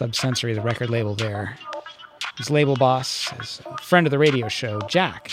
Subsensory, 0.00 0.54
the 0.54 0.62
record 0.62 0.88
label 0.88 1.14
there. 1.14 1.58
His 2.38 2.48
label 2.48 2.74
boss, 2.74 3.28
his 3.38 3.60
friend 3.82 4.06
of 4.06 4.10
the 4.10 4.18
radio 4.18 4.48
show, 4.48 4.80
Jack. 4.88 5.30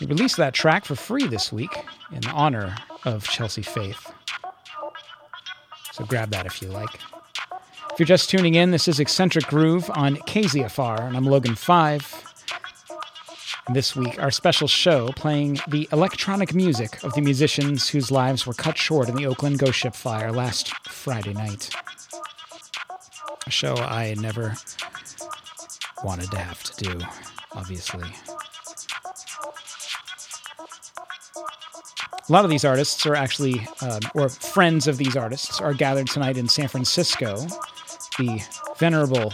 He 0.00 0.06
released 0.06 0.38
that 0.38 0.54
track 0.54 0.84
for 0.84 0.96
free 0.96 1.28
this 1.28 1.52
week 1.52 1.70
in 2.10 2.26
honor 2.26 2.74
of 3.04 3.28
Chelsea 3.28 3.62
Faith. 3.62 4.12
So 5.92 6.04
grab 6.04 6.30
that 6.30 6.46
if 6.46 6.60
you 6.60 6.66
like. 6.66 6.98
If 7.92 8.00
you're 8.00 8.06
just 8.06 8.28
tuning 8.28 8.56
in, 8.56 8.72
this 8.72 8.88
is 8.88 8.98
Eccentric 8.98 9.46
Groove 9.46 9.88
on 9.94 10.16
KZFR, 10.16 11.06
and 11.06 11.16
I'm 11.16 11.24
Logan 11.24 11.54
5. 11.54 12.24
And 13.68 13.76
this 13.76 13.94
week, 13.94 14.20
our 14.20 14.32
special 14.32 14.66
show 14.66 15.12
playing 15.14 15.60
the 15.68 15.88
electronic 15.92 16.52
music 16.54 17.04
of 17.04 17.14
the 17.14 17.20
musicians 17.20 17.88
whose 17.88 18.10
lives 18.10 18.48
were 18.48 18.54
cut 18.54 18.76
short 18.76 19.08
in 19.08 19.14
the 19.14 19.26
Oakland 19.26 19.60
Ghost 19.60 19.78
Ship 19.78 19.94
fire 19.94 20.32
last 20.32 20.74
Friday 20.88 21.34
night. 21.34 21.70
A 23.46 23.50
show 23.50 23.76
I 23.76 24.14
never 24.18 24.56
wanted 26.02 26.30
to 26.32 26.38
have 26.38 26.62
to 26.64 26.84
do, 26.84 27.00
obviously. 27.52 28.08
A 32.28 32.32
lot 32.32 32.44
of 32.44 32.50
these 32.50 32.64
artists 32.64 33.06
are 33.06 33.14
actually, 33.14 33.64
um, 33.82 34.00
or 34.16 34.28
friends 34.28 34.88
of 34.88 34.96
these 34.96 35.16
artists, 35.16 35.60
are 35.60 35.72
gathered 35.72 36.08
tonight 36.08 36.36
in 36.36 36.48
San 36.48 36.66
Francisco. 36.66 37.36
The 38.18 38.42
venerable 38.78 39.32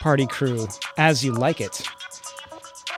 party 0.00 0.26
crew, 0.26 0.68
As 0.98 1.24
You 1.24 1.32
Like 1.32 1.62
It, 1.62 1.82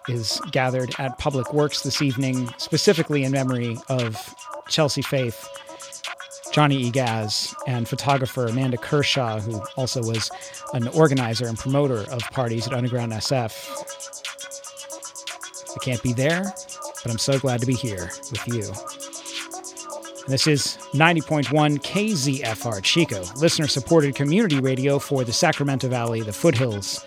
is 0.09 0.41
gathered 0.51 0.93
at 0.99 1.19
Public 1.19 1.55
Works 1.55 1.83
this 1.83 2.03
evening, 2.03 2.53
specifically 2.57 3.23
in 3.23 3.31
memory 3.31 3.79
of 3.89 4.35
Chelsea 4.69 5.03
Faith, 5.03 5.49
Johnny 6.53 6.91
Igaz, 6.91 7.55
and 7.67 7.89
photographer 7.89 8.47
Amanda 8.47 8.77
Kershaw, 8.77 9.41
who 9.41 9.63
also 9.77 10.03
was 10.03 10.31
an 10.75 10.89
organizer 10.89 11.47
and 11.47 11.59
promoter 11.59 12.05
of 12.11 12.23
parties 12.31 12.67
at 12.67 12.73
Underground 12.73 13.13
SF. 13.13 13.69
I 15.75 15.85
can't 15.85 16.03
be 16.03 16.13
there, 16.13 16.53
but 17.03 17.11
I'm 17.11 17.19
so 17.19 17.39
glad 17.39 17.61
to 17.61 17.67
be 17.67 17.75
here 17.75 18.11
with 18.31 18.49
you. 18.49 18.65
And 20.25 20.33
this 20.33 20.47
is 20.47 20.77
90.1 20.93 21.49
KZFR 21.81 22.83
Chico, 22.83 23.23
listener 23.37 23.69
supported 23.69 24.15
community 24.15 24.61
radio 24.61 24.99
for 24.99 25.25
the 25.25 25.33
Sacramento 25.33 25.89
Valley, 25.89 26.21
the 26.23 26.33
foothills, 26.33 27.05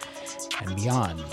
and 0.62 0.76
beyond. 0.76 1.24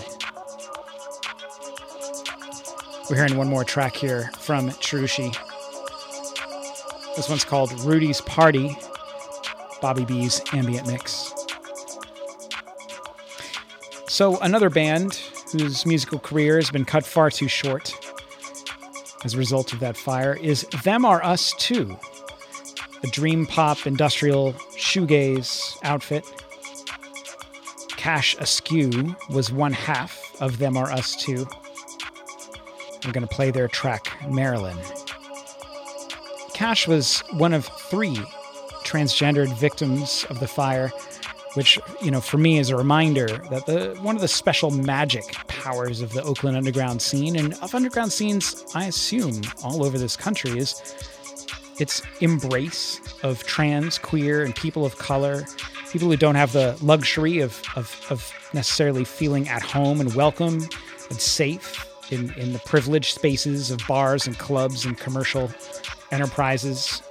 We're 3.08 3.16
hearing 3.16 3.36
one 3.36 3.48
more 3.48 3.64
track 3.64 3.96
here 3.96 4.30
from 4.38 4.70
Cherushi. 4.70 5.49
This 7.16 7.28
one's 7.28 7.44
called 7.44 7.72
Rudy's 7.80 8.20
Party, 8.22 8.76
Bobby 9.82 10.04
B's 10.04 10.40
ambient 10.52 10.86
mix. 10.86 11.32
So, 14.08 14.38
another 14.40 14.70
band 14.70 15.14
whose 15.52 15.84
musical 15.84 16.18
career 16.18 16.56
has 16.56 16.70
been 16.70 16.84
cut 16.84 17.04
far 17.04 17.30
too 17.30 17.48
short 17.48 17.94
as 19.24 19.34
a 19.34 19.38
result 19.38 19.72
of 19.72 19.80
that 19.80 19.96
fire 19.96 20.34
is 20.34 20.62
Them 20.84 21.04
Are 21.04 21.22
Us 21.24 21.52
Too, 21.58 21.98
a 23.02 23.06
dream 23.08 23.46
pop 23.46 23.86
industrial 23.86 24.52
shoegaze 24.76 25.76
outfit. 25.82 26.24
Cash 27.96 28.34
Askew 28.38 29.14
was 29.28 29.52
one 29.52 29.72
half 29.72 30.34
of 30.40 30.58
Them 30.58 30.76
Are 30.76 30.90
Us 30.90 31.16
Too. 31.16 31.46
We're 33.04 33.12
going 33.12 33.26
to 33.26 33.34
play 33.34 33.50
their 33.50 33.68
track, 33.68 34.16
Marilyn. 34.28 34.78
Cash 36.61 36.86
was 36.86 37.20
one 37.30 37.54
of 37.54 37.64
three 37.64 38.16
transgendered 38.84 39.50
victims 39.56 40.26
of 40.28 40.40
the 40.40 40.46
fire, 40.46 40.92
which, 41.54 41.78
you 42.02 42.11
know, 42.11 42.20
for 42.20 42.36
me 42.36 42.58
is 42.58 42.68
a 42.68 42.76
reminder 42.76 43.28
that 43.50 43.64
the 43.64 43.96
one 44.02 44.14
of 44.14 44.20
the 44.20 44.28
special 44.28 44.70
magic 44.70 45.24
powers 45.48 46.02
of 46.02 46.12
the 46.12 46.22
Oakland 46.22 46.58
underground 46.58 47.00
scene 47.00 47.36
and 47.36 47.54
of 47.62 47.74
underground 47.74 48.12
scenes, 48.12 48.62
I 48.74 48.84
assume, 48.84 49.40
all 49.64 49.86
over 49.86 49.96
this 49.96 50.18
country 50.18 50.58
is 50.58 50.94
its 51.78 52.02
embrace 52.20 53.00
of 53.22 53.42
trans, 53.44 53.96
queer, 53.96 54.44
and 54.44 54.54
people 54.54 54.84
of 54.84 54.98
color, 54.98 55.44
people 55.90 56.11
who 56.11 56.16
don't 56.18 56.34
have 56.34 56.52
the 56.52 56.76
luxury 56.82 57.38
of, 57.38 57.62
of, 57.74 58.06
of 58.11 58.34
necessarily 58.52 59.04
feeling 59.04 59.48
at 59.48 59.62
home 59.62 59.98
and 59.98 60.14
welcome 60.14 60.68
and 61.08 61.18
safe 61.18 61.86
in, 62.12 62.34
in 62.34 62.52
the 62.52 62.58
privileged 62.58 63.14
spaces 63.14 63.70
of 63.70 63.80
bars 63.88 64.26
and 64.26 64.38
clubs 64.38 64.84
and 64.84 64.98
commercial 64.98 65.50
enterprises. 66.11 67.02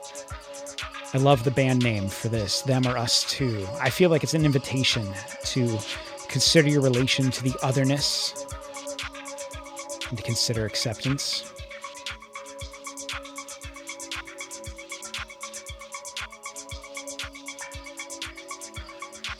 I 1.14 1.18
love 1.18 1.44
the 1.44 1.52
band 1.52 1.84
name 1.84 2.08
for 2.08 2.30
this, 2.30 2.62
Them 2.62 2.86
Are 2.86 2.98
Us 2.98 3.24
Too. 3.24 3.68
I 3.82 3.90
feel 3.90 4.10
like 4.10 4.24
it's 4.24 4.34
an 4.34 4.46
invitation 4.46 5.08
to 5.46 5.80
consider 6.28 6.70
your 6.70 6.82
relation 6.82 7.32
to 7.32 7.44
the 7.44 7.54
otherness 7.64 8.46
and 10.10 10.18
to 10.18 10.24
consider 10.24 10.66
acceptance. 10.66 11.52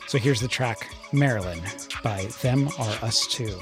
So 0.08 0.18
here's 0.18 0.40
the 0.40 0.48
track 0.48 0.92
Marilyn 1.12 1.60
by 2.02 2.24
Them 2.42 2.68
Are 2.78 3.04
Us 3.04 3.28
Too. 3.28 3.56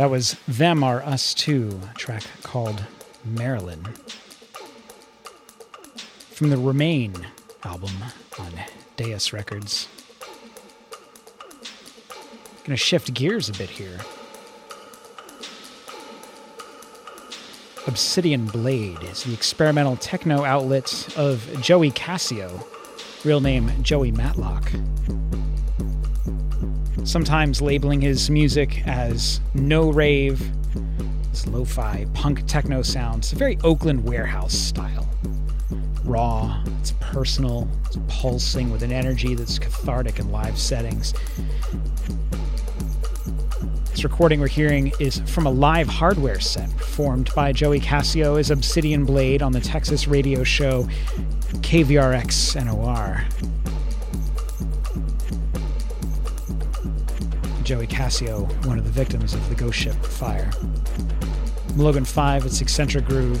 That 0.00 0.08
was 0.08 0.34
Them 0.48 0.82
Are 0.82 1.02
Us 1.02 1.34
Too, 1.34 1.78
track 1.94 2.22
called 2.42 2.86
Marilyn. 3.22 3.84
From 6.30 6.48
the 6.48 6.56
Remain 6.56 7.26
album 7.64 7.92
on 8.38 8.50
Dais 8.96 9.34
Records. 9.34 9.88
Gonna 12.64 12.78
shift 12.78 13.12
gears 13.12 13.50
a 13.50 13.52
bit 13.52 13.68
here. 13.68 13.98
Obsidian 17.86 18.46
Blade 18.46 19.02
is 19.02 19.24
the 19.24 19.34
experimental 19.34 19.96
techno 19.96 20.46
outlet 20.46 21.14
of 21.18 21.46
Joey 21.60 21.90
Casio, 21.90 22.66
real 23.22 23.42
name 23.42 23.70
Joey 23.82 24.12
Matlock 24.12 24.72
sometimes 27.10 27.60
labeling 27.60 28.00
his 28.00 28.30
music 28.30 28.86
as 28.86 29.40
no 29.54 29.90
rave, 29.90 30.40
this 31.30 31.44
lo 31.48 31.64
fi 31.64 32.06
punk 32.14 32.46
techno 32.46 32.82
sounds, 32.82 33.32
a 33.32 33.36
very 33.36 33.58
Oakland 33.64 34.04
warehouse 34.04 34.54
style. 34.54 35.08
Raw, 36.04 36.62
it's 36.78 36.92
personal, 37.00 37.68
it's 37.86 37.98
pulsing 38.06 38.70
with 38.70 38.84
an 38.84 38.92
energy 38.92 39.34
that's 39.34 39.58
cathartic 39.58 40.20
in 40.20 40.30
live 40.30 40.56
settings. 40.56 41.12
This 43.90 44.04
recording 44.04 44.38
we're 44.38 44.46
hearing 44.46 44.92
is 45.00 45.18
from 45.26 45.46
a 45.46 45.50
live 45.50 45.88
hardware 45.88 46.38
set 46.38 46.70
performed 46.76 47.34
by 47.34 47.52
Joey 47.52 47.80
Casio 47.80 48.38
as 48.38 48.52
Obsidian 48.52 49.04
Blade 49.04 49.42
on 49.42 49.50
the 49.50 49.60
Texas 49.60 50.06
radio 50.06 50.44
show 50.44 50.84
KVRX 51.54 52.64
NOR. 52.64 53.24
Joey 57.70 57.86
Casio, 57.86 58.66
one 58.66 58.80
of 58.80 58.84
the 58.84 58.90
victims 58.90 59.32
of 59.32 59.48
the 59.48 59.54
ghost 59.54 59.78
ship 59.78 59.94
fire. 59.94 60.50
Logan 61.76 62.04
5, 62.04 62.46
its 62.46 62.60
eccentric 62.60 63.04
groove, 63.04 63.40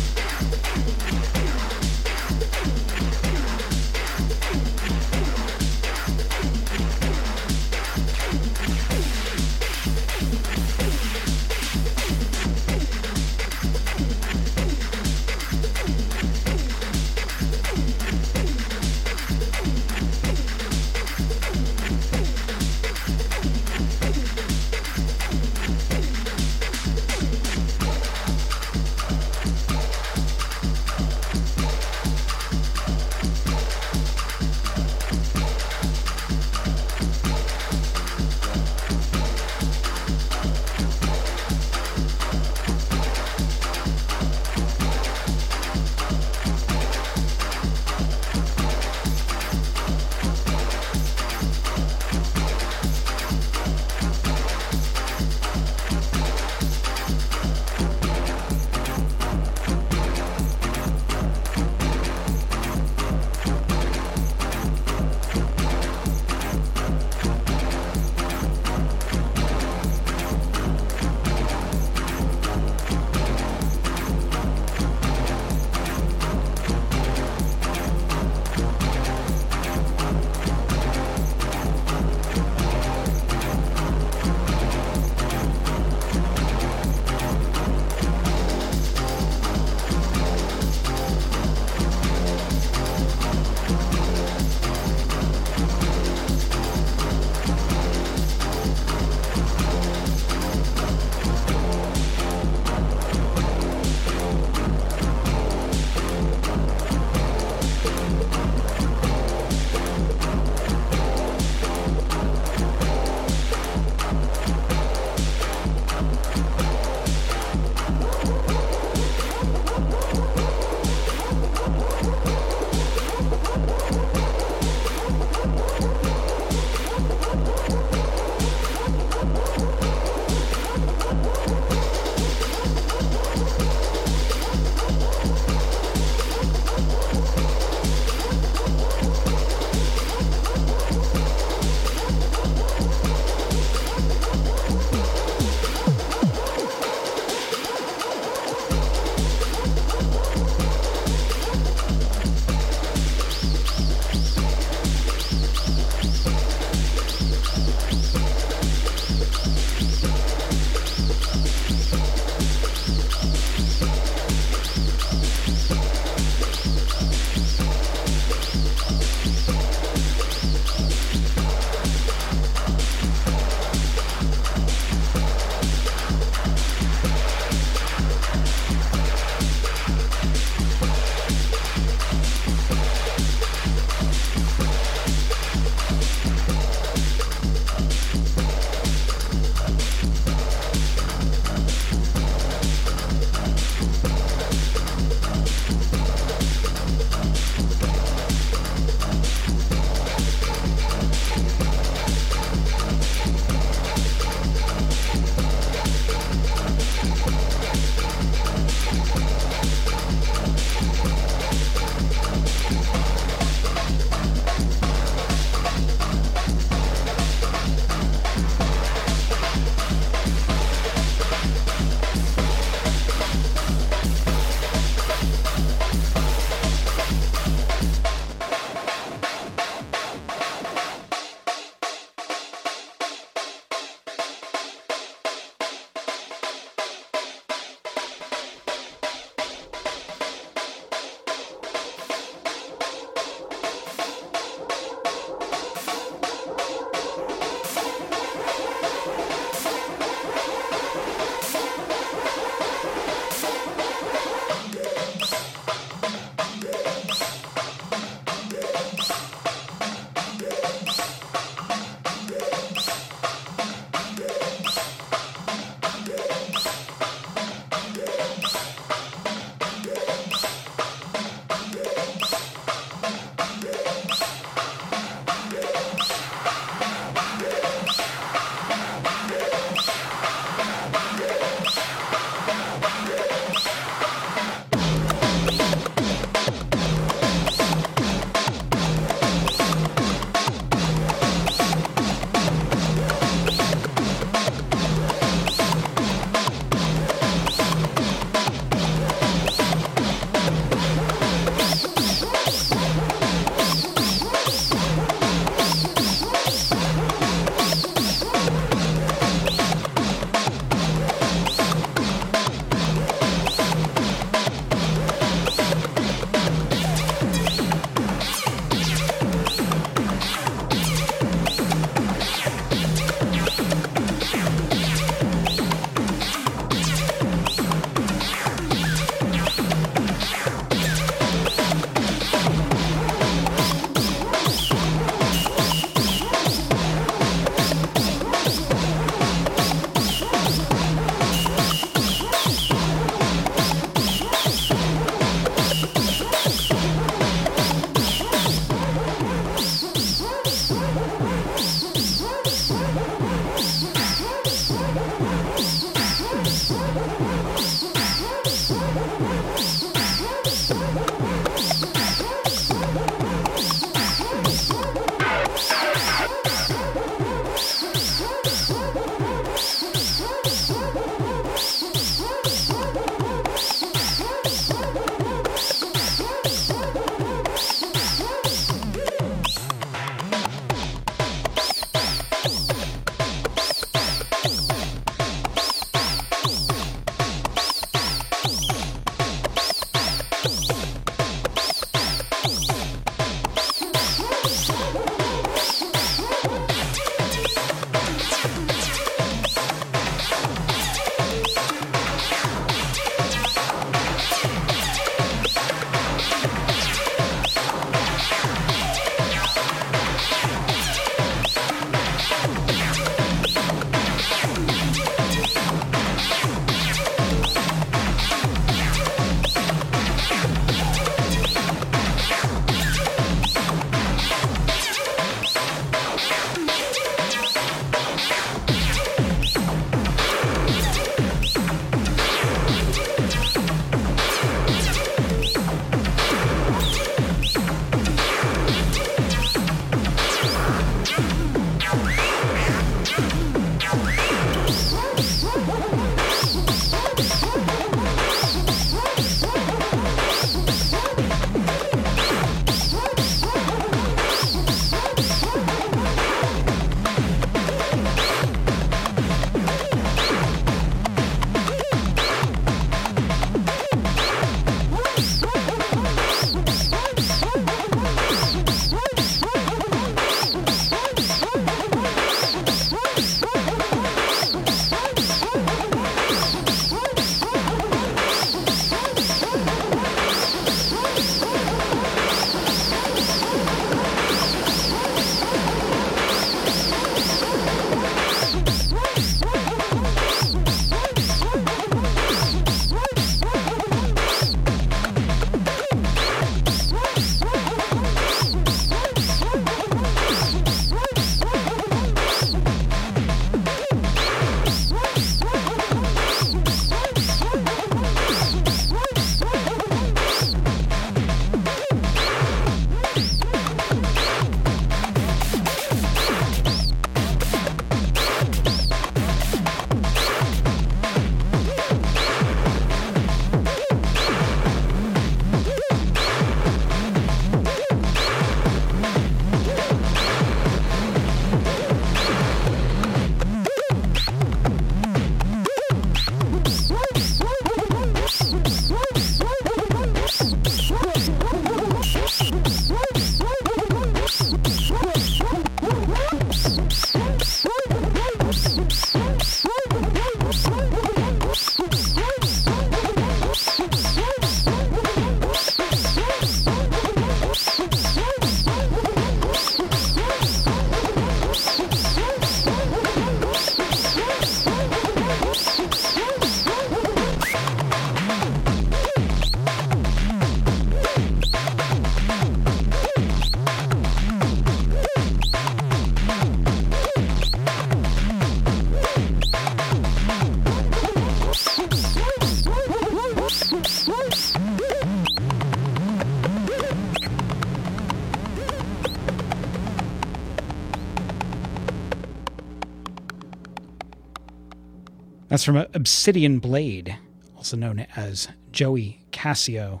That's 595.48 595.64
from 595.64 595.76
Obsidian 595.76 596.58
Blade, 596.58 597.16
also 597.56 597.76
known 597.76 598.06
as 598.16 598.48
Joey 598.72 599.20
Casio. 599.30 600.00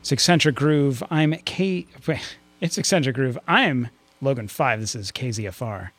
It's 0.00 0.10
Eccentric 0.10 0.56
Groove. 0.56 1.02
I'm 1.10 1.34
K. 1.44 1.86
It's 2.58 2.78
Eccentric 2.78 3.14
Groove. 3.14 3.38
I'm 3.46 3.90
Logan 4.22 4.48
5. 4.48 4.80
This 4.80 4.94
is 4.94 5.12
KZFR. 5.12 5.90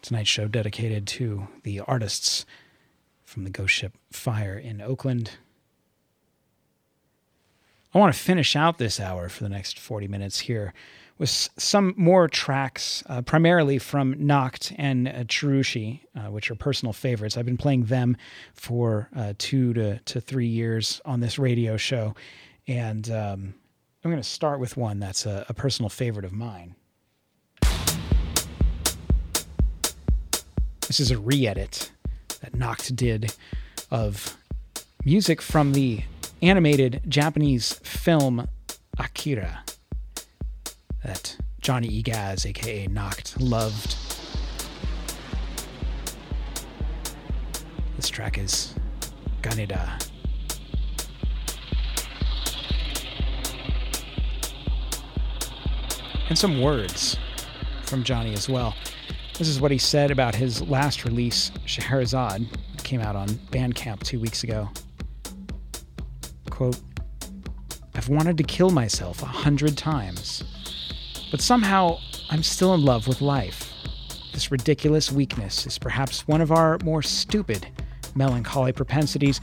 Tonight's 0.00 0.30
show 0.30 0.48
dedicated 0.48 1.06
to 1.08 1.46
the 1.62 1.80
artists 1.80 2.46
from 3.22 3.44
the 3.44 3.50
ghost 3.50 3.74
ship 3.74 3.92
Fire 4.10 4.58
in 4.58 4.80
Oakland. 4.80 5.32
I 7.94 7.98
want 7.98 8.14
to 8.14 8.18
finish 8.18 8.56
out 8.56 8.78
this 8.78 8.98
hour 8.98 9.28
for 9.28 9.44
the 9.44 9.50
next 9.50 9.78
40 9.78 10.08
minutes 10.08 10.40
here 10.40 10.72
with 11.22 11.50
some 11.56 11.94
more 11.96 12.26
tracks, 12.26 13.04
uh, 13.06 13.22
primarily 13.22 13.78
from 13.78 14.16
Nackt 14.16 14.74
and 14.76 15.06
uh, 15.06 15.12
Cherushii, 15.22 16.00
uh, 16.16 16.32
which 16.32 16.50
are 16.50 16.56
personal 16.56 16.92
favorites. 16.92 17.36
I've 17.36 17.46
been 17.46 17.56
playing 17.56 17.84
them 17.84 18.16
for 18.54 19.08
uh, 19.14 19.34
two 19.38 19.72
to, 19.74 20.00
to 20.00 20.20
three 20.20 20.48
years 20.48 21.00
on 21.04 21.20
this 21.20 21.38
radio 21.38 21.76
show. 21.76 22.16
And 22.66 23.08
um, 23.08 23.54
I'm 24.04 24.10
going 24.10 24.20
to 24.20 24.28
start 24.28 24.58
with 24.58 24.76
one 24.76 24.98
that's 24.98 25.24
a, 25.24 25.46
a 25.48 25.54
personal 25.54 25.88
favorite 25.88 26.24
of 26.24 26.32
mine. 26.32 26.74
This 30.88 30.98
is 30.98 31.12
a 31.12 31.18
re 31.18 31.46
edit 31.46 31.92
that 32.40 32.50
Nackt 32.50 32.96
did 32.96 33.32
of 33.92 34.36
music 35.04 35.40
from 35.40 35.72
the 35.72 36.02
animated 36.42 37.00
Japanese 37.06 37.74
film 37.74 38.48
Akira 38.98 39.62
that 41.04 41.36
Johnny 41.60 42.02
Igaz, 42.02 42.46
aka 42.46 42.86
Nackt, 42.88 43.36
loved. 43.38 43.96
This 47.96 48.08
track 48.08 48.38
is 48.38 48.74
Kaneda. 49.42 50.08
And 56.28 56.38
some 56.38 56.60
words 56.62 57.18
from 57.84 58.02
Johnny 58.02 58.32
as 58.32 58.48
well. 58.48 58.74
This 59.38 59.48
is 59.48 59.60
what 59.60 59.70
he 59.70 59.78
said 59.78 60.10
about 60.10 60.34
his 60.34 60.62
last 60.62 61.04
release, 61.04 61.50
Scheherazade, 61.66 62.46
came 62.84 63.00
out 63.00 63.16
on 63.16 63.28
Bandcamp 63.50 64.02
two 64.02 64.18
weeks 64.18 64.44
ago. 64.44 64.68
Quote, 66.50 66.80
I've 67.94 68.08
wanted 68.08 68.38
to 68.38 68.44
kill 68.44 68.70
myself 68.70 69.22
a 69.22 69.26
hundred 69.26 69.76
times. 69.76 70.61
But 71.32 71.40
somehow, 71.40 71.98
I'm 72.28 72.42
still 72.42 72.74
in 72.74 72.84
love 72.84 73.08
with 73.08 73.22
life. 73.22 73.72
This 74.34 74.50
ridiculous 74.50 75.10
weakness 75.10 75.66
is 75.66 75.78
perhaps 75.78 76.28
one 76.28 76.42
of 76.42 76.52
our 76.52 76.78
more 76.84 77.00
stupid 77.00 77.66
melancholy 78.14 78.72
propensities. 78.72 79.40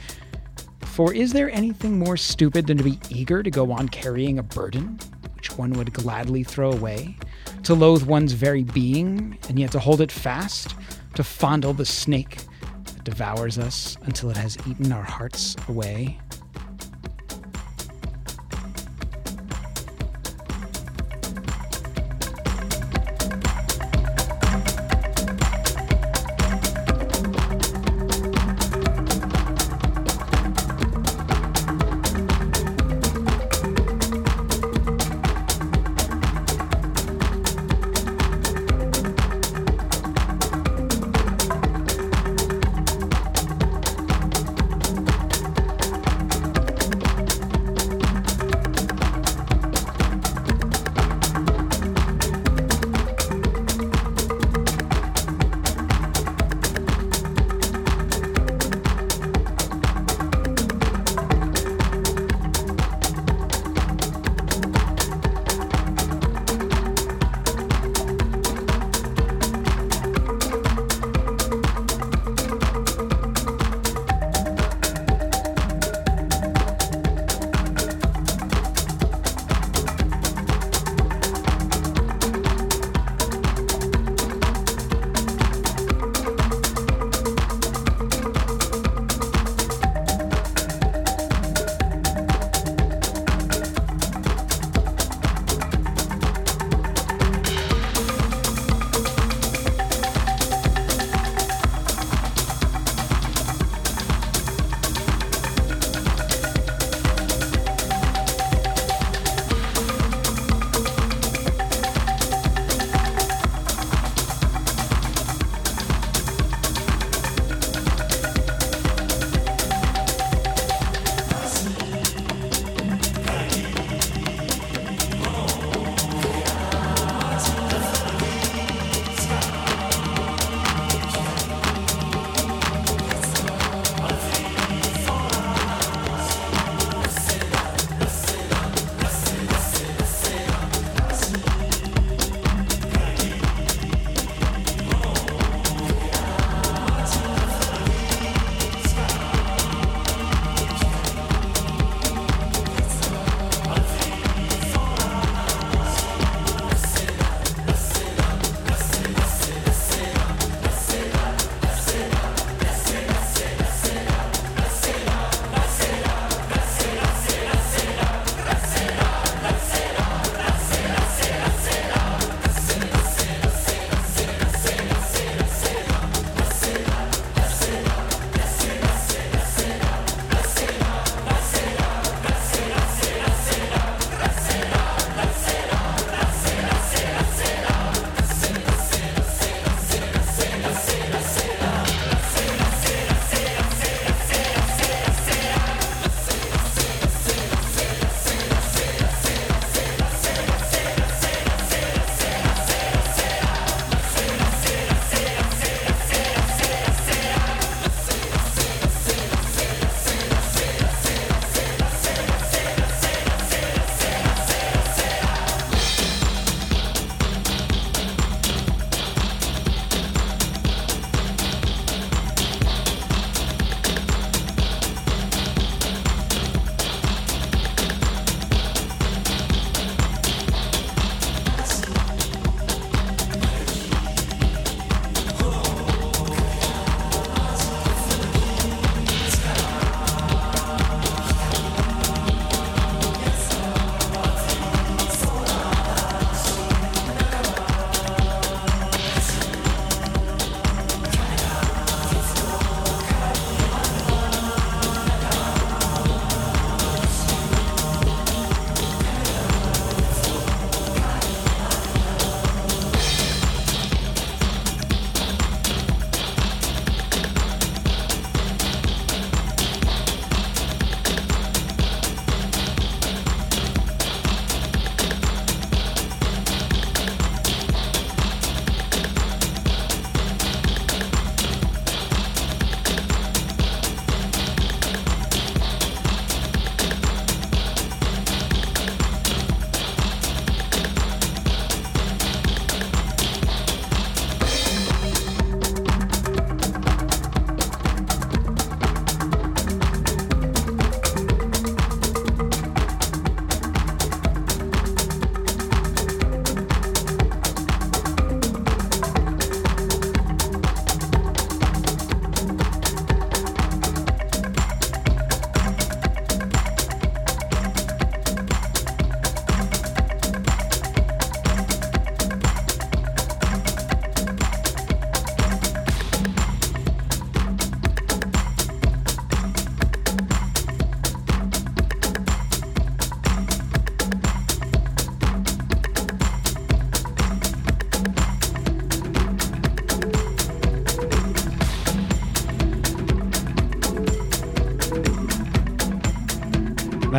For 0.82 1.12
is 1.12 1.32
there 1.32 1.50
anything 1.50 1.98
more 1.98 2.16
stupid 2.16 2.68
than 2.68 2.78
to 2.78 2.84
be 2.84 3.00
eager 3.10 3.42
to 3.42 3.50
go 3.50 3.72
on 3.72 3.88
carrying 3.88 4.38
a 4.38 4.42
burden, 4.44 5.00
which 5.34 5.58
one 5.58 5.72
would 5.72 5.92
gladly 5.92 6.44
throw 6.44 6.70
away? 6.70 7.16
To 7.64 7.74
loathe 7.74 8.04
one's 8.04 8.34
very 8.34 8.62
being, 8.62 9.36
and 9.48 9.58
yet 9.58 9.72
to 9.72 9.80
hold 9.80 10.00
it 10.00 10.12
fast? 10.12 10.76
To 11.16 11.24
fondle 11.24 11.72
the 11.72 11.84
snake 11.84 12.38
that 12.84 13.02
devours 13.02 13.58
us 13.58 13.96
until 14.02 14.30
it 14.30 14.36
has 14.36 14.56
eaten 14.64 14.92
our 14.92 15.02
hearts 15.02 15.56
away? 15.68 16.20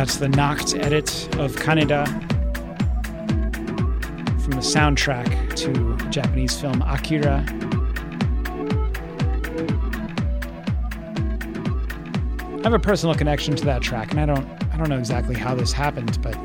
That's 0.02 0.16
the 0.16 0.26
Nackt 0.26 0.76
edit 0.82 1.08
of 1.38 1.54
Kaneda 1.54 2.08
from 4.42 4.50
the 4.50 4.56
soundtrack 4.56 5.54
to 5.54 5.96
Japanese 6.10 6.60
film 6.60 6.82
Akira. 6.82 7.44
I 12.58 12.62
have 12.64 12.72
a 12.72 12.80
personal 12.80 13.14
connection 13.14 13.54
to 13.54 13.64
that 13.66 13.80
track, 13.80 14.10
and 14.10 14.18
I 14.18 14.26
don't 14.26 14.44
I 14.72 14.76
don't 14.76 14.88
know 14.88 14.98
exactly 14.98 15.36
how 15.36 15.54
this 15.54 15.70
happened, 15.70 16.20
but 16.20 16.36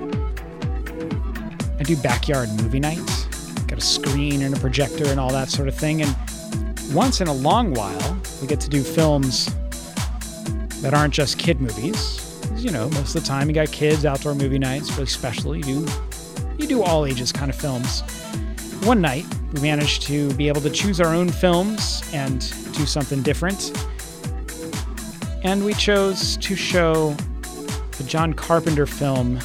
I 1.80 1.84
do 1.84 1.96
backyard 1.98 2.50
movie 2.62 2.80
nights. 2.80 3.26
Got 3.66 3.80
a 3.80 3.82
screen 3.82 4.44
and 4.44 4.56
a 4.56 4.60
projector 4.60 5.08
and 5.08 5.20
all 5.20 5.32
that 5.32 5.50
sort 5.50 5.68
of 5.68 5.74
thing. 5.74 6.04
And 6.04 6.16
once 6.94 7.22
in 7.22 7.28
a 7.28 7.34
long 7.34 7.74
while, 7.74 8.22
we 8.40 8.46
get 8.46 8.60
to 8.60 8.70
do 8.70 8.84
films 8.84 9.48
that 10.84 10.94
aren't 10.94 11.16
just 11.16 11.40
kid 11.40 11.60
movies. 11.60 12.27
You 12.58 12.72
know, 12.72 12.90
most 12.90 13.16
of 13.16 13.22
the 13.22 13.28
time 13.28 13.48
you 13.50 13.54
got 13.54 13.72
kids, 13.72 14.04
outdoor 14.04 14.34
movie 14.34 14.58
nights, 14.58 14.92
really 14.94 15.06
special. 15.06 15.56
You 15.56 15.64
do 15.64 15.86
you 16.58 16.68
do 16.68 16.82
all 16.82 17.06
ages 17.06 17.32
kind 17.32 17.52
of 17.52 17.56
films. 17.56 18.02
One 18.84 19.00
night, 19.00 19.26
we 19.54 19.62
managed 19.62 20.02
to 20.04 20.34
be 20.34 20.48
able 20.48 20.62
to 20.62 20.70
choose 20.72 21.00
our 21.00 21.14
own 21.14 21.30
films 21.30 22.02
and 22.14 22.40
do 22.74 22.88
something 22.88 23.22
different. 23.22 23.72
And 25.44 25.64
we 25.64 25.76
chose 25.76 26.36
to 26.38 26.56
show 26.56 27.16
the 27.98 28.04
John 28.06 28.34
Carpenter 28.34 28.88
film. 28.88 29.40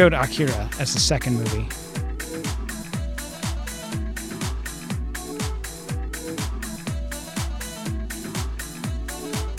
Showed 0.00 0.14
Akira 0.14 0.70
as 0.78 0.94
the 0.94 0.98
second 0.98 1.36
movie. 1.36 1.68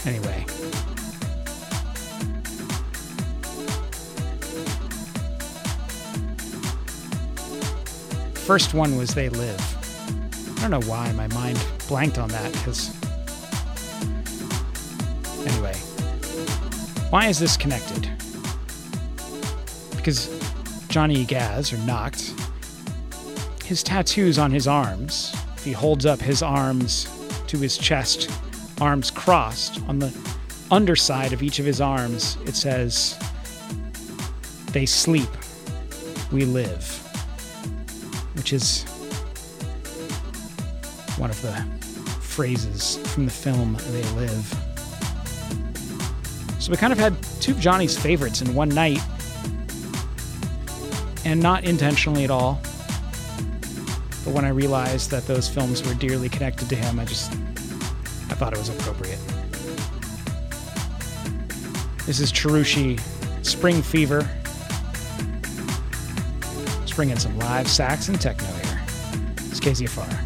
Anyway. 0.04 0.44
First 8.34 8.74
one 8.74 8.98
was 8.98 9.14
They 9.14 9.30
Live. 9.30 10.58
I 10.58 10.62
don't 10.62 10.72
know 10.72 10.90
why 10.90 11.12
my 11.12 11.28
mind 11.28 11.64
blanked 11.88 12.18
on 12.18 12.30
that 12.30 12.52
because. 12.54 12.90
Anyway. 15.46 15.76
Why 17.12 17.28
is 17.28 17.38
this 17.38 17.56
connected? 17.56 18.11
Because 20.02 20.30
Johnny 20.88 21.24
Igaz, 21.24 21.72
or 21.72 21.78
Nackt, 21.86 22.34
his 23.64 23.84
tattoos 23.84 24.40
on 24.40 24.50
his 24.50 24.68
arms, 24.68 25.32
he 25.64 25.72
holds 25.72 26.08
up 26.08 26.20
his 26.20 26.42
arms 26.42 27.08
to 27.46 27.60
his 27.60 27.78
chest, 27.78 28.28
arms 28.82 29.12
crossed, 29.12 29.80
on 29.88 30.00
the 30.00 30.12
underside 30.72 31.34
of 31.34 31.44
each 31.44 31.60
of 31.60 31.66
his 31.66 31.80
arms, 31.80 32.36
it 32.48 32.56
says, 32.56 33.16
They 34.72 34.88
sleep, 34.88 35.30
we 36.32 36.46
live, 36.46 36.84
which 38.34 38.54
is 38.54 38.84
one 41.18 41.30
of 41.30 41.40
the 41.44 41.54
phrases 42.22 42.98
from 43.14 43.26
the 43.26 43.32
film 43.32 43.78
They 43.92 44.04
Live. 44.14 44.56
So 46.58 46.72
we 46.72 46.78
kind 46.78 46.92
of 46.92 46.98
had 46.98 47.16
two 47.40 47.52
of 47.52 47.60
Johnny's 47.60 47.96
favorites 47.96 48.42
in 48.42 48.56
one 48.56 48.70
night, 48.70 49.00
and 51.26 51.42
not 51.42 51.64
intentionally 51.64 52.24
at 52.24 52.32
all. 52.32 52.60
But 54.24 54.34
when 54.34 54.46
I 54.46 54.50
realized 54.50 55.10
that 55.12 55.26
those 55.26 55.48
films 55.48 55.86
were 55.88 55.94
dearly 55.96 56.30
connected 56.30 56.70
to 56.70 56.76
him, 56.76 57.00
I 57.00 57.06
just 57.06 57.32
I 57.32 58.36
thought 58.36 58.54
it 58.54 58.60
was 58.60 58.70
appropriate. 58.70 59.20
This 62.06 62.20
is 62.20 62.32
Cherushii 62.32 63.00
Spring 63.46 63.82
Fever. 63.82 64.28
Let's 66.80 66.94
bring 66.94 67.10
in 67.10 67.18
some 67.18 67.38
live 67.40 67.68
sax 67.68 68.10
and 68.10 68.20
techno 68.20 68.48
here. 68.48 68.82
It's 69.38 69.60
KZFR. 69.60 70.21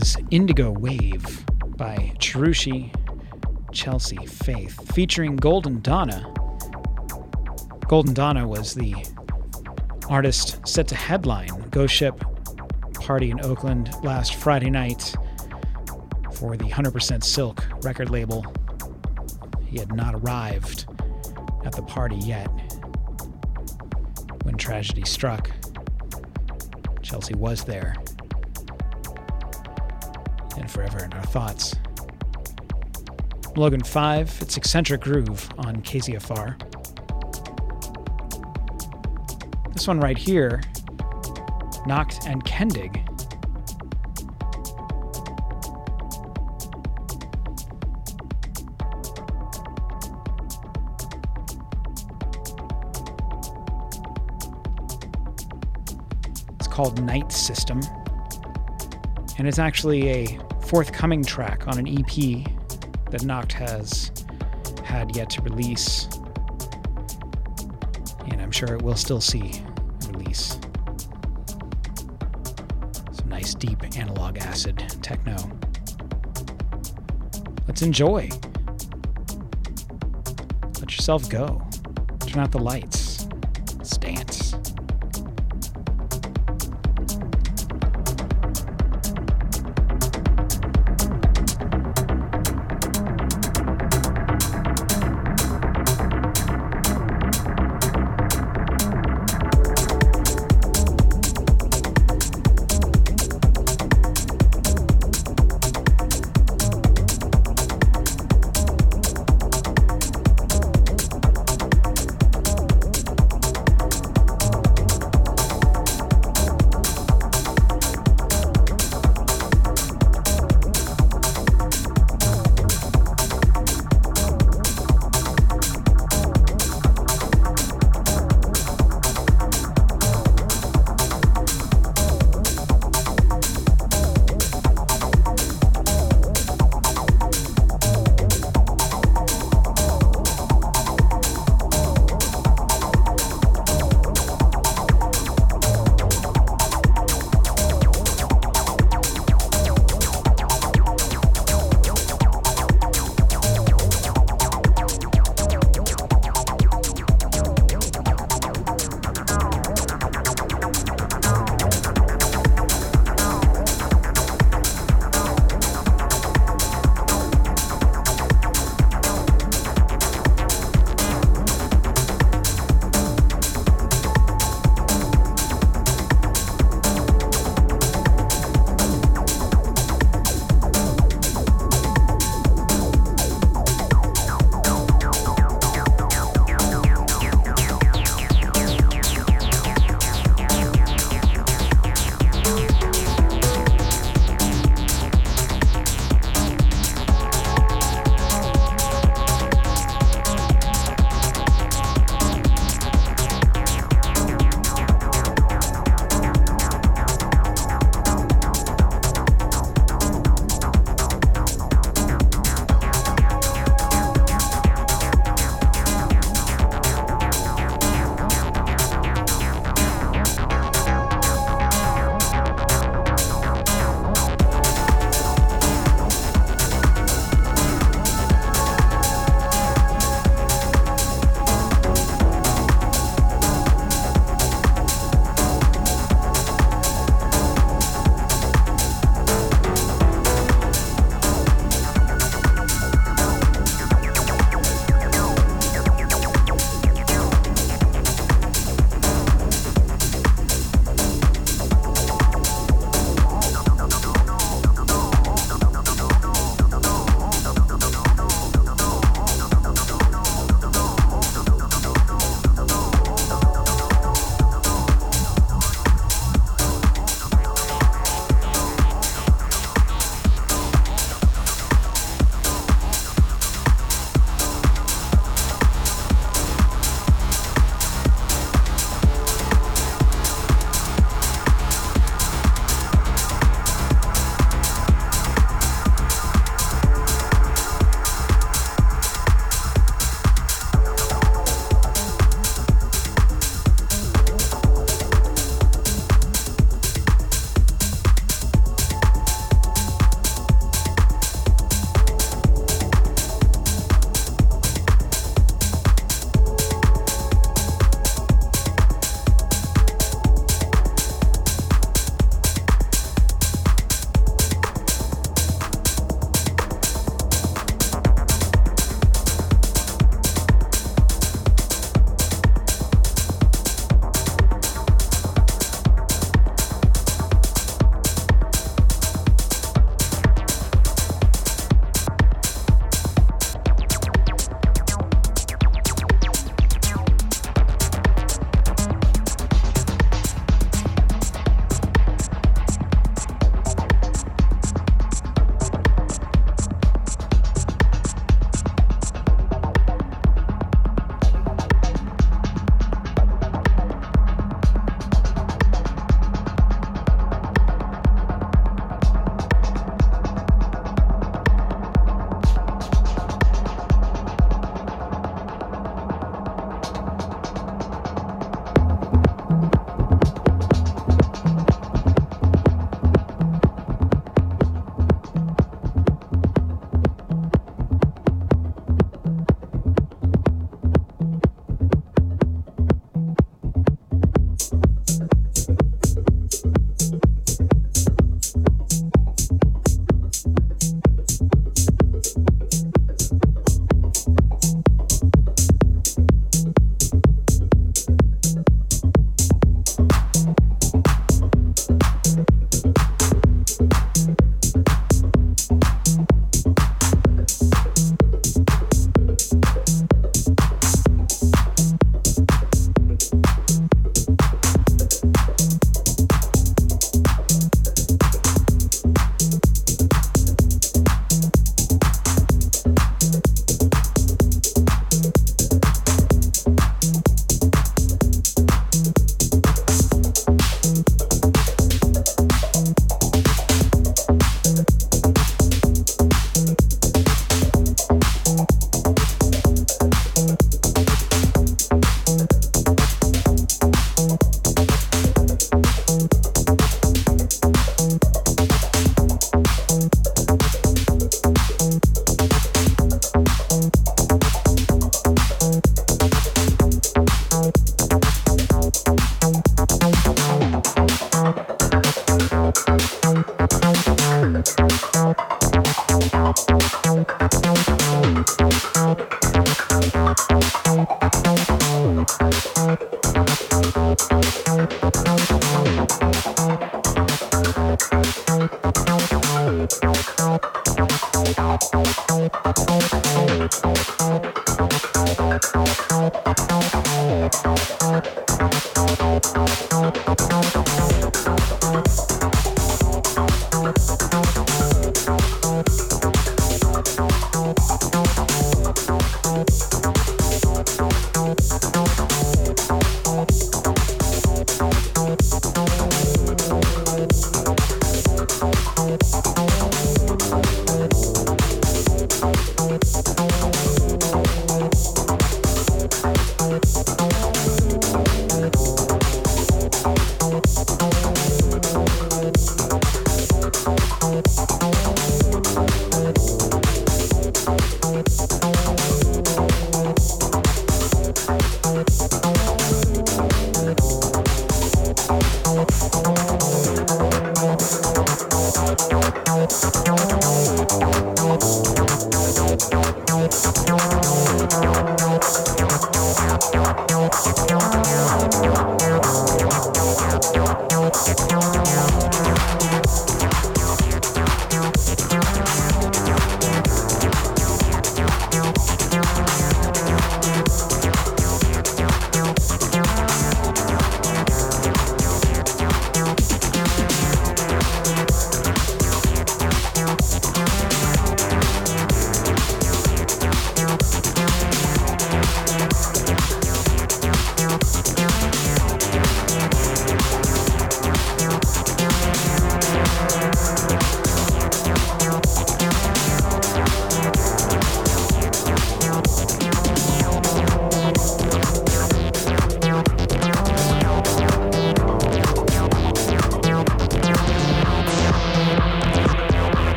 Was 0.00 0.16
Indigo 0.30 0.70
Wave 0.72 1.46
by 1.78 2.12
Cherushii 2.18 2.92
Chelsea 3.72 4.18
Faith, 4.26 4.92
featuring 4.94 5.36
Golden 5.36 5.80
Donna. 5.80 6.34
Golden 7.88 8.12
Donna 8.12 8.46
was 8.46 8.74
the 8.74 8.94
artist 10.10 10.66
set 10.68 10.86
to 10.88 10.94
headline 10.94 11.70
Ghost 11.70 11.94
Ship 11.94 12.14
party 12.94 13.30
in 13.30 13.40
Oakland 13.42 13.90
last 14.02 14.34
Friday 14.34 14.68
night 14.68 15.14
for 16.34 16.58
the 16.58 16.66
100% 16.66 17.24
Silk 17.24 17.66
record 17.82 18.10
label. 18.10 18.44
He 19.64 19.78
had 19.78 19.94
not 19.94 20.14
arrived 20.14 20.84
at 21.64 21.72
the 21.72 21.82
party 21.82 22.16
yet 22.16 22.48
when 24.42 24.58
tragedy 24.58 25.06
struck. 25.06 25.50
Chelsea 27.02 27.34
was 27.34 27.64
there 27.64 27.94
and 30.66 30.72
forever 30.72 31.04
in 31.04 31.12
our 31.12 31.22
thoughts. 31.22 31.76
Logan 33.54 33.82
5, 33.82 34.38
it's 34.40 34.56
Eccentric 34.56 35.00
Groove 35.00 35.48
on 35.58 35.76
KZFR. 35.76 36.60
This 39.72 39.86
one 39.86 40.00
right 40.00 40.18
here, 40.18 40.62
Nackt 41.86 42.26
and 42.26 42.44
Kendig. 42.44 43.02
It's 56.58 56.66
called 56.66 57.00
Night 57.04 57.30
System. 57.30 57.80
And 59.38 59.46
it's 59.46 59.58
actually 59.58 60.08
a 60.08 60.45
forthcoming 60.66 61.22
track 61.22 61.68
on 61.68 61.78
an 61.78 61.86
EP 61.86 62.44
that 63.10 63.20
Nackt 63.22 63.52
has 63.52 64.10
had 64.84 65.14
yet 65.14 65.30
to 65.30 65.42
release. 65.42 66.08
And 68.28 68.42
I'm 68.42 68.50
sure 68.50 68.74
it 68.74 68.82
will 68.82 68.96
still 68.96 69.20
see 69.20 69.62
release. 70.08 70.58
Some 73.12 73.28
nice 73.28 73.54
deep 73.54 73.80
analog 73.96 74.38
acid 74.38 74.78
techno. 75.02 75.36
Let's 77.68 77.82
enjoy. 77.82 78.28
Let 80.80 80.96
yourself 80.96 81.30
go. 81.30 81.62
Turn 82.26 82.42
out 82.42 82.50
the 82.50 82.58
lights. 82.58 83.05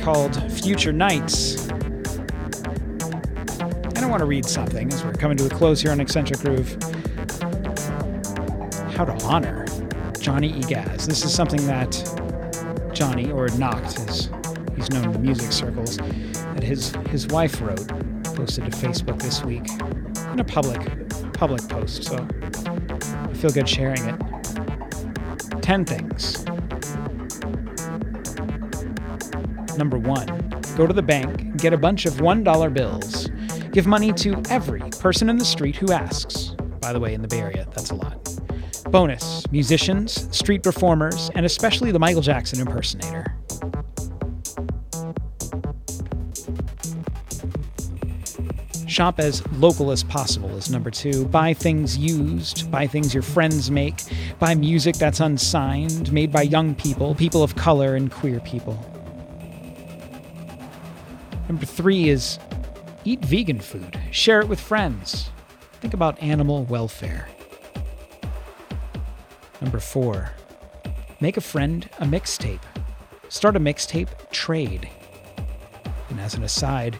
Called 0.00 0.52
Future 0.52 0.92
Nights. 0.92 1.68
And 1.68 1.98
I 3.98 4.06
want 4.06 4.20
to 4.20 4.26
read 4.26 4.44
something 4.44 4.92
as 4.92 5.04
we're 5.04 5.12
coming 5.12 5.36
to 5.38 5.46
a 5.46 5.50
close 5.50 5.80
here 5.80 5.92
on 5.92 6.00
Eccentric 6.00 6.40
Groove. 6.40 6.76
How 8.94 9.04
to 9.04 9.16
honor 9.24 9.66
Johnny 10.18 10.52
Igaz. 10.52 11.06
This 11.06 11.24
is 11.24 11.32
something 11.32 11.64
that 11.66 11.92
Johnny, 12.92 13.30
or 13.30 13.48
Nackt, 13.48 14.08
as 14.08 14.30
he's 14.76 14.90
known 14.90 15.04
in 15.04 15.12
the 15.12 15.18
music 15.18 15.52
circles, 15.52 15.98
that 15.98 16.62
his, 16.62 16.94
his 17.10 17.26
wife 17.28 17.60
wrote, 17.60 17.86
posted 18.34 18.64
to 18.64 18.70
Facebook 18.70 19.20
this 19.22 19.44
week 19.44 19.68
in 20.32 20.40
a 20.40 20.44
public 20.44 20.80
public 21.32 21.66
post. 21.68 22.04
So 22.04 22.26
I 23.12 23.34
feel 23.34 23.50
good 23.50 23.68
sharing 23.68 24.04
it. 24.04 24.20
10 25.62 25.84
things 25.84 26.47
Number 29.78 29.96
one, 29.96 30.26
go 30.76 30.88
to 30.88 30.92
the 30.92 31.02
bank, 31.02 31.56
get 31.58 31.72
a 31.72 31.76
bunch 31.78 32.04
of 32.04 32.14
$1 32.14 32.74
bills. 32.74 33.28
Give 33.70 33.86
money 33.86 34.12
to 34.14 34.42
every 34.50 34.80
person 34.98 35.30
in 35.30 35.36
the 35.36 35.44
street 35.44 35.76
who 35.76 35.92
asks. 35.92 36.56
By 36.80 36.92
the 36.92 36.98
way, 36.98 37.14
in 37.14 37.22
the 37.22 37.28
Bay 37.28 37.38
Area, 37.38 37.64
that's 37.72 37.90
a 37.90 37.94
lot. 37.94 38.18
Bonus 38.90 39.48
musicians, 39.52 40.36
street 40.36 40.64
performers, 40.64 41.30
and 41.36 41.46
especially 41.46 41.92
the 41.92 41.98
Michael 42.00 42.22
Jackson 42.22 42.58
impersonator. 42.58 43.36
Shop 48.88 49.20
as 49.20 49.46
local 49.52 49.92
as 49.92 50.02
possible 50.02 50.50
is 50.56 50.72
number 50.72 50.90
two. 50.90 51.24
Buy 51.26 51.54
things 51.54 51.96
used, 51.96 52.68
buy 52.72 52.88
things 52.88 53.14
your 53.14 53.22
friends 53.22 53.70
make, 53.70 54.02
buy 54.40 54.56
music 54.56 54.96
that's 54.96 55.20
unsigned, 55.20 56.12
made 56.12 56.32
by 56.32 56.42
young 56.42 56.74
people, 56.74 57.14
people 57.14 57.44
of 57.44 57.54
color, 57.54 57.94
and 57.94 58.10
queer 58.10 58.40
people. 58.40 58.76
Number 61.48 61.64
three 61.64 62.08
is 62.10 62.38
eat 63.04 63.24
vegan 63.24 63.60
food, 63.60 63.98
share 64.10 64.40
it 64.40 64.48
with 64.48 64.60
friends. 64.60 65.30
Think 65.80 65.94
about 65.94 66.22
animal 66.22 66.64
welfare. 66.64 67.28
Number 69.60 69.80
four, 69.80 70.32
make 71.20 71.36
a 71.36 71.40
friend 71.40 71.88
a 71.98 72.04
mixtape. 72.04 72.62
Start 73.28 73.56
a 73.56 73.60
mixtape 73.60 74.08
trade. 74.30 74.88
And 76.10 76.20
as 76.20 76.34
an 76.34 76.42
aside, 76.42 76.98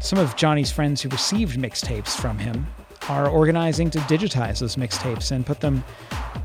some 0.00 0.18
of 0.18 0.36
Johnny's 0.36 0.70
friends 0.70 1.00
who 1.02 1.08
received 1.08 1.58
mixtapes 1.58 2.20
from 2.20 2.38
him 2.38 2.66
are 3.08 3.28
organizing 3.28 3.90
to 3.90 3.98
digitize 4.00 4.60
those 4.60 4.76
mixtapes 4.76 5.30
and 5.30 5.44
put 5.44 5.60
them 5.60 5.84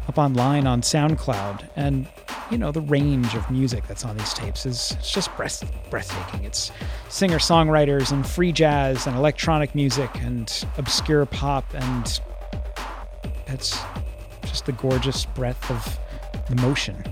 up 0.08 0.18
online 0.18 0.68
on 0.68 0.82
SoundCloud. 0.82 1.70
And 1.76 2.08
you 2.50 2.58
know, 2.58 2.72
the 2.72 2.82
range 2.82 3.36
of 3.36 3.50
music 3.52 3.86
that's 3.88 4.04
on 4.04 4.18
these 4.18 4.34
tapes 4.34 4.66
is 4.66 4.96
it's 4.98 5.12
just 5.12 5.36
breath, 5.38 5.64
breathtaking. 5.90 6.44
It's 6.46 6.72
singer 7.08 7.38
songwriters 7.38 8.12
and 8.12 8.28
free 8.28 8.52
jazz 8.52 9.06
and 9.06 9.16
electronic 9.16 9.76
music 9.76 10.10
and 10.22 10.66
obscure 10.78 11.26
pop, 11.26 11.66
and 11.74 12.20
it's 13.48 13.80
just 14.44 14.66
the 14.66 14.72
gorgeous 14.72 15.26
breadth 15.26 15.70
of 15.70 16.00
emotion. 16.50 17.04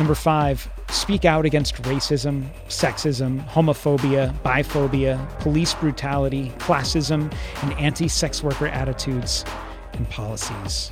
Number 0.00 0.16
five, 0.16 0.68
speak 0.88 1.24
out 1.24 1.44
against 1.44 1.80
racism, 1.82 2.48
sexism, 2.66 3.46
homophobia, 3.48 4.34
biphobia, 4.42 5.38
police 5.38 5.72
brutality, 5.74 6.52
classism, 6.58 7.32
and 7.62 7.72
anti 7.74 8.08
sex 8.08 8.42
worker 8.42 8.66
attitudes 8.66 9.44
and 9.92 10.08
policies. 10.10 10.90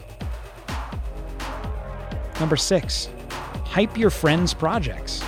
Number 2.43 2.57
six, 2.57 3.09
hype 3.67 3.97
your 3.97 4.11
friends' 4.11 4.53
projects. 4.53 5.23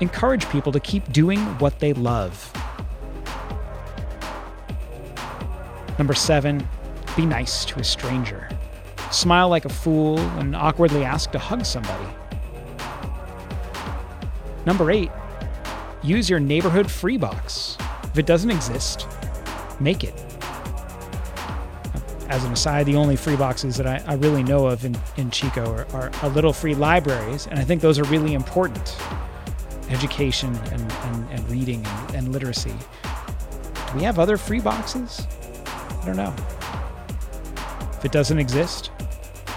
Encourage 0.00 0.48
people 0.48 0.72
to 0.72 0.80
keep 0.80 1.12
doing 1.12 1.38
what 1.60 1.78
they 1.78 1.92
love. 1.92 2.52
Number 5.96 6.12
seven, 6.12 6.68
be 7.14 7.24
nice 7.24 7.64
to 7.66 7.78
a 7.78 7.84
stranger. 7.84 8.48
Smile 9.12 9.48
like 9.48 9.64
a 9.64 9.68
fool 9.68 10.18
and 10.40 10.56
awkwardly 10.56 11.04
ask 11.04 11.30
to 11.30 11.38
hug 11.38 11.64
somebody. 11.64 12.08
Number 14.66 14.90
eight, 14.90 15.12
use 16.02 16.28
your 16.28 16.40
neighborhood 16.40 16.90
free 16.90 17.16
box. 17.16 17.78
If 18.02 18.18
it 18.18 18.26
doesn't 18.26 18.50
exist, 18.50 19.06
make 19.78 20.02
it 20.02 20.25
as 22.28 22.44
an 22.44 22.52
aside, 22.52 22.86
the 22.86 22.96
only 22.96 23.16
free 23.16 23.36
boxes 23.36 23.76
that 23.76 23.86
I, 23.86 24.02
I 24.06 24.14
really 24.14 24.42
know 24.42 24.66
of 24.66 24.84
in, 24.84 24.96
in 25.16 25.30
Chico 25.30 25.86
are, 25.92 26.10
are, 26.22 26.28
little 26.30 26.52
free 26.52 26.74
libraries, 26.74 27.46
and 27.46 27.58
I 27.58 27.64
think 27.64 27.80
those 27.80 27.98
are 27.98 28.04
really 28.04 28.34
important. 28.34 28.96
Education 29.88 30.54
and, 30.72 30.92
and, 30.92 31.30
and 31.30 31.50
reading 31.50 31.84
and, 31.86 32.14
and 32.16 32.32
literacy. 32.32 32.74
Do 33.02 33.96
we 33.96 34.02
have 34.02 34.18
other 34.18 34.36
free 34.36 34.60
boxes? 34.60 35.26
I 35.66 36.06
don't 36.06 36.16
know. 36.16 36.34
If 37.92 38.04
it 38.04 38.12
doesn't 38.12 38.38
exist, 38.38 38.90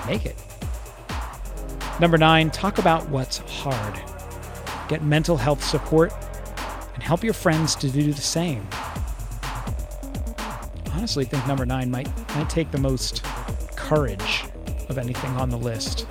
make 0.05 0.25
it. 0.25 0.35
Number 1.99 2.17
nine, 2.17 2.51
talk 2.51 2.77
about 2.77 3.09
what's 3.09 3.39
hard. 3.39 3.99
Get 4.87 5.03
mental 5.03 5.37
health 5.37 5.63
support 5.63 6.13
and 6.93 7.03
help 7.03 7.23
your 7.23 7.33
friends 7.33 7.75
to 7.75 7.89
do 7.89 8.13
the 8.13 8.21
same. 8.21 8.67
Honestly, 10.99 11.23
think 11.23 11.47
number 11.47 11.65
nine 11.65 11.89
might 11.89 12.09
might 12.35 12.49
take 12.49 12.69
the 12.71 12.77
most 12.77 13.23
courage 13.77 14.43
of 14.89 14.97
anything 14.97 15.31
on 15.37 15.49
the 15.49 15.57
list. 15.57 16.05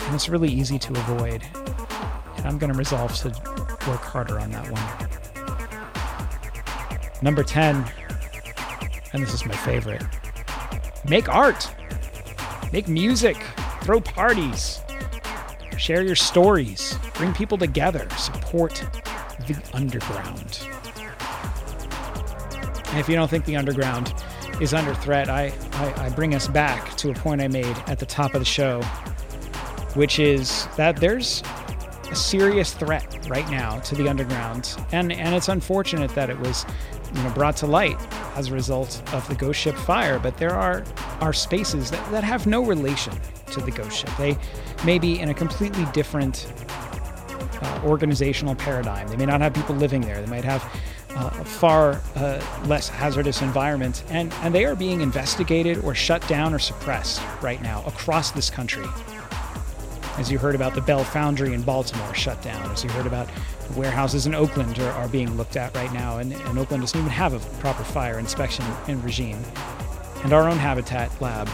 And 0.00 0.14
it's 0.16 0.28
really 0.28 0.50
easy 0.50 0.80
to 0.80 0.92
avoid. 0.92 1.44
And 2.36 2.44
I'm 2.44 2.58
going 2.58 2.72
to 2.72 2.76
resolve 2.76 3.14
to 3.18 3.28
work 3.88 4.00
harder 4.00 4.40
on 4.40 4.50
that 4.50 4.68
one. 4.68 4.82
Number 7.22 7.44
10, 7.44 7.84
and 9.12 9.22
this 9.22 9.32
is 9.32 9.46
my 9.46 9.54
favorite 9.54 10.02
make 11.08 11.28
art, 11.28 11.72
make 12.72 12.88
music, 12.88 13.36
throw 13.82 14.00
parties, 14.00 14.80
share 15.76 16.02
your 16.02 16.16
stories, 16.16 16.98
bring 17.14 17.32
people 17.32 17.58
together, 17.58 18.08
support 18.16 18.84
the 19.46 19.56
underground. 19.72 20.67
And 22.98 23.04
if 23.04 23.08
you 23.08 23.14
don't 23.14 23.30
think 23.30 23.44
the 23.44 23.54
underground 23.54 24.12
is 24.60 24.74
under 24.74 24.92
threat, 24.92 25.28
I, 25.28 25.52
I, 25.74 26.06
I 26.06 26.10
bring 26.10 26.34
us 26.34 26.48
back 26.48 26.96
to 26.96 27.12
a 27.12 27.14
point 27.14 27.40
I 27.40 27.46
made 27.46 27.76
at 27.86 28.00
the 28.00 28.06
top 28.06 28.34
of 28.34 28.40
the 28.40 28.44
show, 28.44 28.82
which 29.94 30.18
is 30.18 30.66
that 30.76 30.96
there's 30.96 31.44
a 32.10 32.16
serious 32.16 32.72
threat 32.72 33.24
right 33.28 33.48
now 33.50 33.78
to 33.78 33.94
the 33.94 34.08
underground, 34.08 34.76
and 34.90 35.12
and 35.12 35.32
it's 35.32 35.46
unfortunate 35.46 36.12
that 36.16 36.28
it 36.28 36.36
was, 36.40 36.66
you 37.14 37.22
know, 37.22 37.30
brought 37.30 37.56
to 37.58 37.68
light 37.68 37.96
as 38.34 38.48
a 38.48 38.52
result 38.52 39.00
of 39.14 39.28
the 39.28 39.36
ghost 39.36 39.60
ship 39.60 39.76
fire. 39.76 40.18
But 40.18 40.36
there 40.36 40.56
are 40.56 40.82
are 41.20 41.32
spaces 41.32 41.92
that, 41.92 42.10
that 42.10 42.24
have 42.24 42.48
no 42.48 42.64
relation 42.64 43.12
to 43.52 43.60
the 43.60 43.70
ghost 43.70 43.96
ship. 43.96 44.10
They 44.18 44.36
may 44.84 44.98
be 44.98 45.20
in 45.20 45.28
a 45.28 45.34
completely 45.34 45.86
different 45.92 46.52
uh, 47.62 47.80
organizational 47.84 48.56
paradigm. 48.56 49.06
They 49.06 49.16
may 49.16 49.26
not 49.26 49.40
have 49.40 49.54
people 49.54 49.76
living 49.76 50.00
there. 50.00 50.20
They 50.20 50.30
might 50.30 50.44
have 50.44 50.64
uh, 51.10 51.30
far 51.44 52.00
uh, 52.16 52.40
less 52.66 52.88
hazardous 52.88 53.42
environment, 53.42 54.04
and 54.08 54.32
and 54.42 54.54
they 54.54 54.64
are 54.64 54.74
being 54.74 55.00
investigated 55.00 55.78
or 55.84 55.94
shut 55.94 56.26
down 56.28 56.54
or 56.54 56.58
suppressed 56.58 57.20
right 57.42 57.62
now 57.62 57.82
across 57.86 58.30
this 58.30 58.50
country 58.50 58.86
as 60.18 60.32
you 60.32 60.38
heard 60.38 60.56
about 60.56 60.74
the 60.74 60.80
Bell 60.80 61.04
Foundry 61.04 61.54
in 61.54 61.62
Baltimore 61.62 62.12
shut 62.12 62.42
down, 62.42 62.70
as 62.72 62.82
you 62.82 62.90
heard 62.90 63.06
about 63.06 63.28
warehouses 63.76 64.26
in 64.26 64.34
Oakland 64.34 64.76
are, 64.80 64.90
are 64.92 65.08
being 65.08 65.36
looked 65.36 65.56
at 65.56 65.74
right 65.76 65.92
now, 65.92 66.18
and, 66.18 66.32
and, 66.32 66.58
Oakland 66.58 66.82
doesn't 66.82 66.98
even 66.98 67.10
have 67.10 67.34
a 67.34 67.60
proper 67.60 67.84
fire 67.84 68.18
inspection 68.18 68.64
and 68.88 69.02
regime. 69.04 69.40
And 70.24 70.32
our 70.32 70.48
own 70.48 70.56
habitat 70.56 71.08
lab 71.20 71.48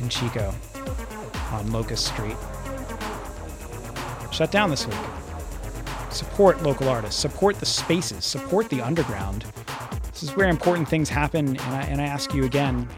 in 0.00 0.08
Chico 0.08 0.54
on 1.52 1.70
Locust 1.70 2.06
Street 2.06 2.36
shut 4.32 4.50
down 4.50 4.70
this 4.70 4.86
week. 4.86 4.96
Support 6.16 6.62
local 6.62 6.88
artists, 6.88 7.20
support 7.20 7.60
the 7.60 7.66
spaces, 7.66 8.24
support 8.24 8.68
the 8.70 8.80
underground. 8.80 9.44
This 10.12 10.22
is 10.22 10.36
where 10.36 10.48
important 10.48 10.88
things 10.88 11.08
happen, 11.08 11.48
and 11.48 11.60
I, 11.60 11.82
and 11.82 12.00
I 12.00 12.04
ask 12.04 12.32
you 12.34 12.44
again 12.44 12.88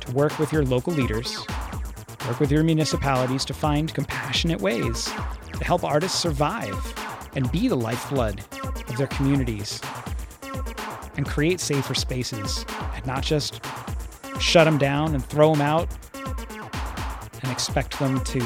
to 0.00 0.12
work 0.12 0.38
with 0.38 0.52
your 0.52 0.64
local 0.64 0.92
leaders 0.92 1.46
Work 2.28 2.40
with 2.40 2.50
your 2.50 2.64
municipalities 2.64 3.44
to 3.44 3.54
find 3.54 3.94
compassionate 3.94 4.60
ways 4.60 5.04
to 5.04 5.64
help 5.64 5.84
artists 5.84 6.18
survive 6.18 6.74
and 7.36 7.50
be 7.52 7.68
the 7.68 7.76
lifeblood 7.76 8.42
of 8.88 8.96
their 8.96 9.06
communities 9.06 9.80
and 11.16 11.24
create 11.24 11.60
safer 11.60 11.94
spaces 11.94 12.66
and 12.94 13.06
not 13.06 13.22
just 13.22 13.64
shut 14.40 14.64
them 14.64 14.76
down 14.76 15.14
and 15.14 15.24
throw 15.24 15.52
them 15.52 15.60
out 15.60 15.88
and 17.44 17.52
expect 17.52 17.96
them 18.00 18.18
to 18.24 18.40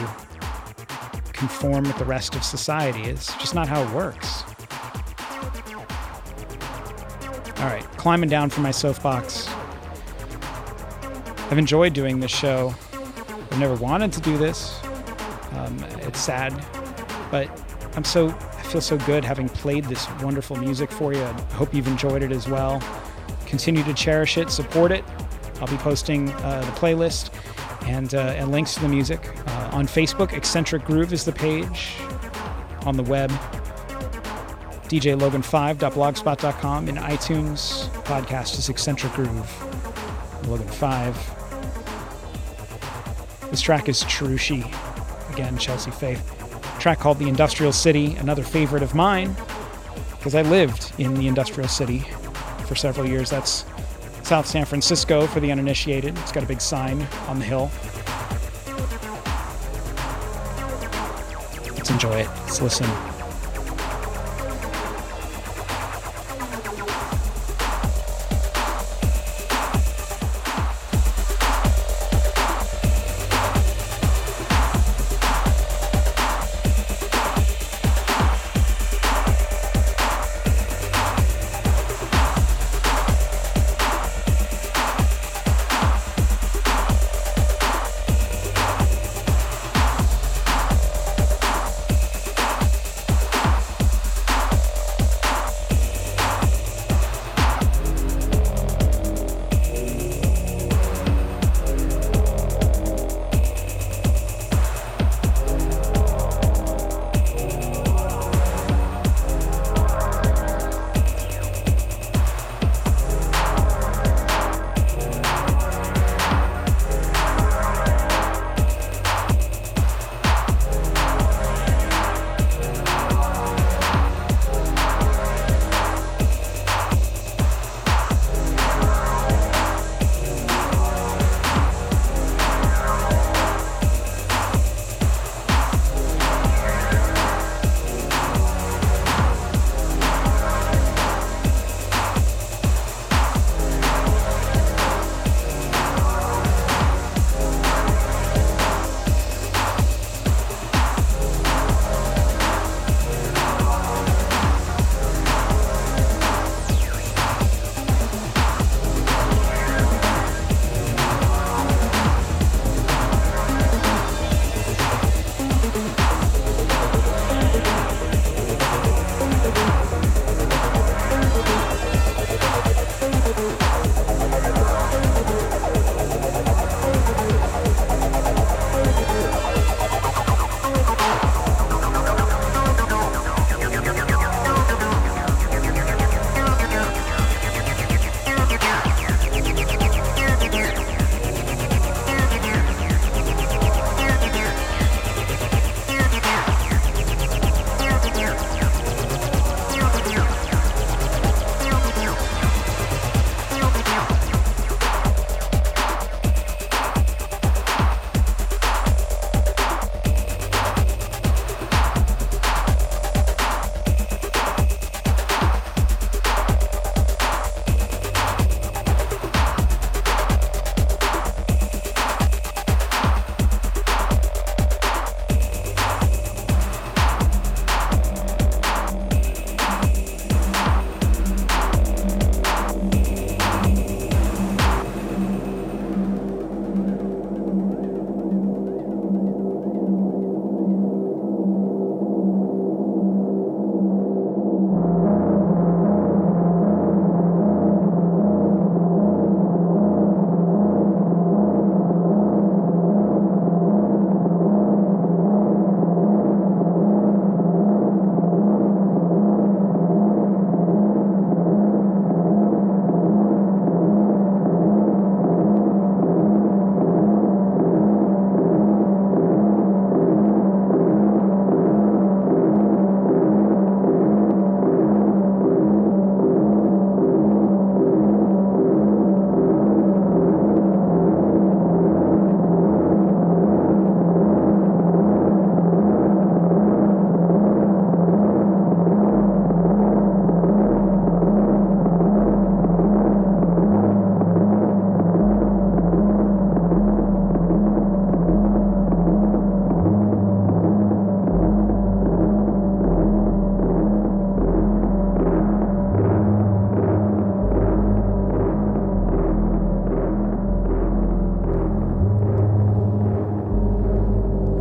conform 1.40 1.84
with 1.84 1.96
the 1.96 2.04
rest 2.04 2.36
of 2.36 2.44
society. 2.44 3.00
It's 3.04 3.34
just 3.38 3.54
not 3.54 3.66
how 3.66 3.82
it 3.82 3.90
works. 3.94 4.44
All 7.58 7.66
right, 7.66 7.82
climbing 7.96 8.28
down 8.28 8.50
from 8.50 8.62
my 8.62 8.70
soapbox. 8.70 9.48
I've 11.50 11.56
enjoyed 11.56 11.94
doing 11.94 12.20
this 12.20 12.30
show. 12.30 12.74
I've 12.92 13.58
never 13.58 13.74
wanted 13.76 14.12
to 14.12 14.20
do 14.20 14.36
this. 14.36 14.78
Um, 15.52 15.82
it's 16.02 16.20
sad, 16.20 16.52
but 17.30 17.48
I'm 17.96 18.04
so 18.04 18.28
I 18.28 18.62
feel 18.64 18.82
so 18.82 18.98
good 18.98 19.24
having 19.24 19.48
played 19.48 19.84
this 19.86 20.06
wonderful 20.20 20.56
music 20.56 20.92
for 20.92 21.14
you. 21.14 21.22
I 21.22 21.32
hope 21.54 21.72
you've 21.72 21.88
enjoyed 21.88 22.22
it 22.22 22.32
as 22.32 22.48
well. 22.48 22.82
Continue 23.46 23.82
to 23.84 23.94
cherish 23.94 24.36
it, 24.36 24.50
support 24.50 24.92
it. 24.92 25.04
I'll 25.60 25.68
be 25.68 25.78
posting 25.78 26.30
uh, 26.30 26.60
the 26.60 26.72
playlist 26.72 27.30
and, 27.86 28.14
uh, 28.14 28.34
and 28.36 28.50
links 28.50 28.74
to 28.74 28.80
the 28.80 28.88
music 28.88 29.32
uh, 29.46 29.70
on 29.72 29.86
Facebook. 29.86 30.32
Eccentric 30.32 30.84
Groove 30.84 31.12
is 31.12 31.24
the 31.24 31.32
page 31.32 31.94
on 32.86 32.96
the 32.96 33.02
web. 33.02 33.30
DJLogan5.blogspot.com 34.88 36.88
in 36.88 36.96
iTunes. 36.96 37.88
Podcast 38.04 38.58
is 38.58 38.68
Eccentric 38.68 39.12
Groove. 39.12 40.48
Logan 40.48 40.66
5. 40.66 41.36
This 43.50 43.60
track 43.60 43.88
is 43.88 44.02
Cherushii, 44.04 44.64
again, 45.32 45.58
Chelsea 45.58 45.90
Faith. 45.90 46.36
Track 46.78 46.98
called 46.98 47.18
The 47.18 47.28
Industrial 47.28 47.72
City, 47.72 48.14
another 48.16 48.42
favorite 48.42 48.82
of 48.82 48.94
mine, 48.94 49.36
because 50.12 50.34
I 50.34 50.42
lived 50.42 50.92
in 50.98 51.14
the 51.14 51.28
Industrial 51.28 51.68
City 51.68 52.00
for 52.66 52.74
several 52.74 53.06
years. 53.06 53.30
That's 53.30 53.64
South 54.30 54.46
San 54.46 54.64
Francisco 54.64 55.26
for 55.26 55.40
the 55.40 55.50
uninitiated. 55.50 56.16
It's 56.18 56.30
got 56.30 56.44
a 56.44 56.46
big 56.46 56.60
sign 56.60 57.02
on 57.26 57.40
the 57.40 57.44
hill. 57.44 57.68
Let's 61.74 61.90
enjoy 61.90 62.20
it. 62.20 62.28
Let's 62.28 62.62
listen. 62.62 63.19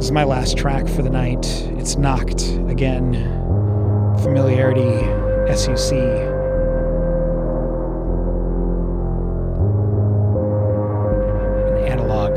Is 0.10 0.14
my 0.14 0.24
last 0.24 0.58
track 0.58 0.88
for 0.88 1.04
the 1.04 1.10
night. 1.12 1.46
It's 1.78 1.96
Nackt 1.96 2.68
again. 2.68 3.14
Familiarity, 4.24 5.06
SUC. 5.56 5.94
An 11.78 11.92
analog 11.92 12.32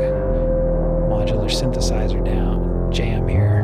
modular 1.09 1.49
synthesizer 1.49 2.23
down 2.23 2.91
jam 2.91 3.27
here. 3.27 3.63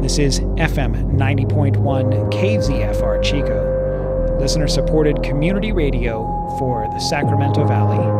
This 0.00 0.20
is 0.20 0.38
FM 0.38 1.16
90.1 1.16 2.30
KZFR 2.30 3.20
Chico, 3.24 4.38
listener 4.38 4.68
supported 4.68 5.20
community 5.24 5.72
radio 5.72 6.22
for 6.60 6.86
the 6.92 7.00
Sacramento 7.00 7.66
Valley, 7.66 8.11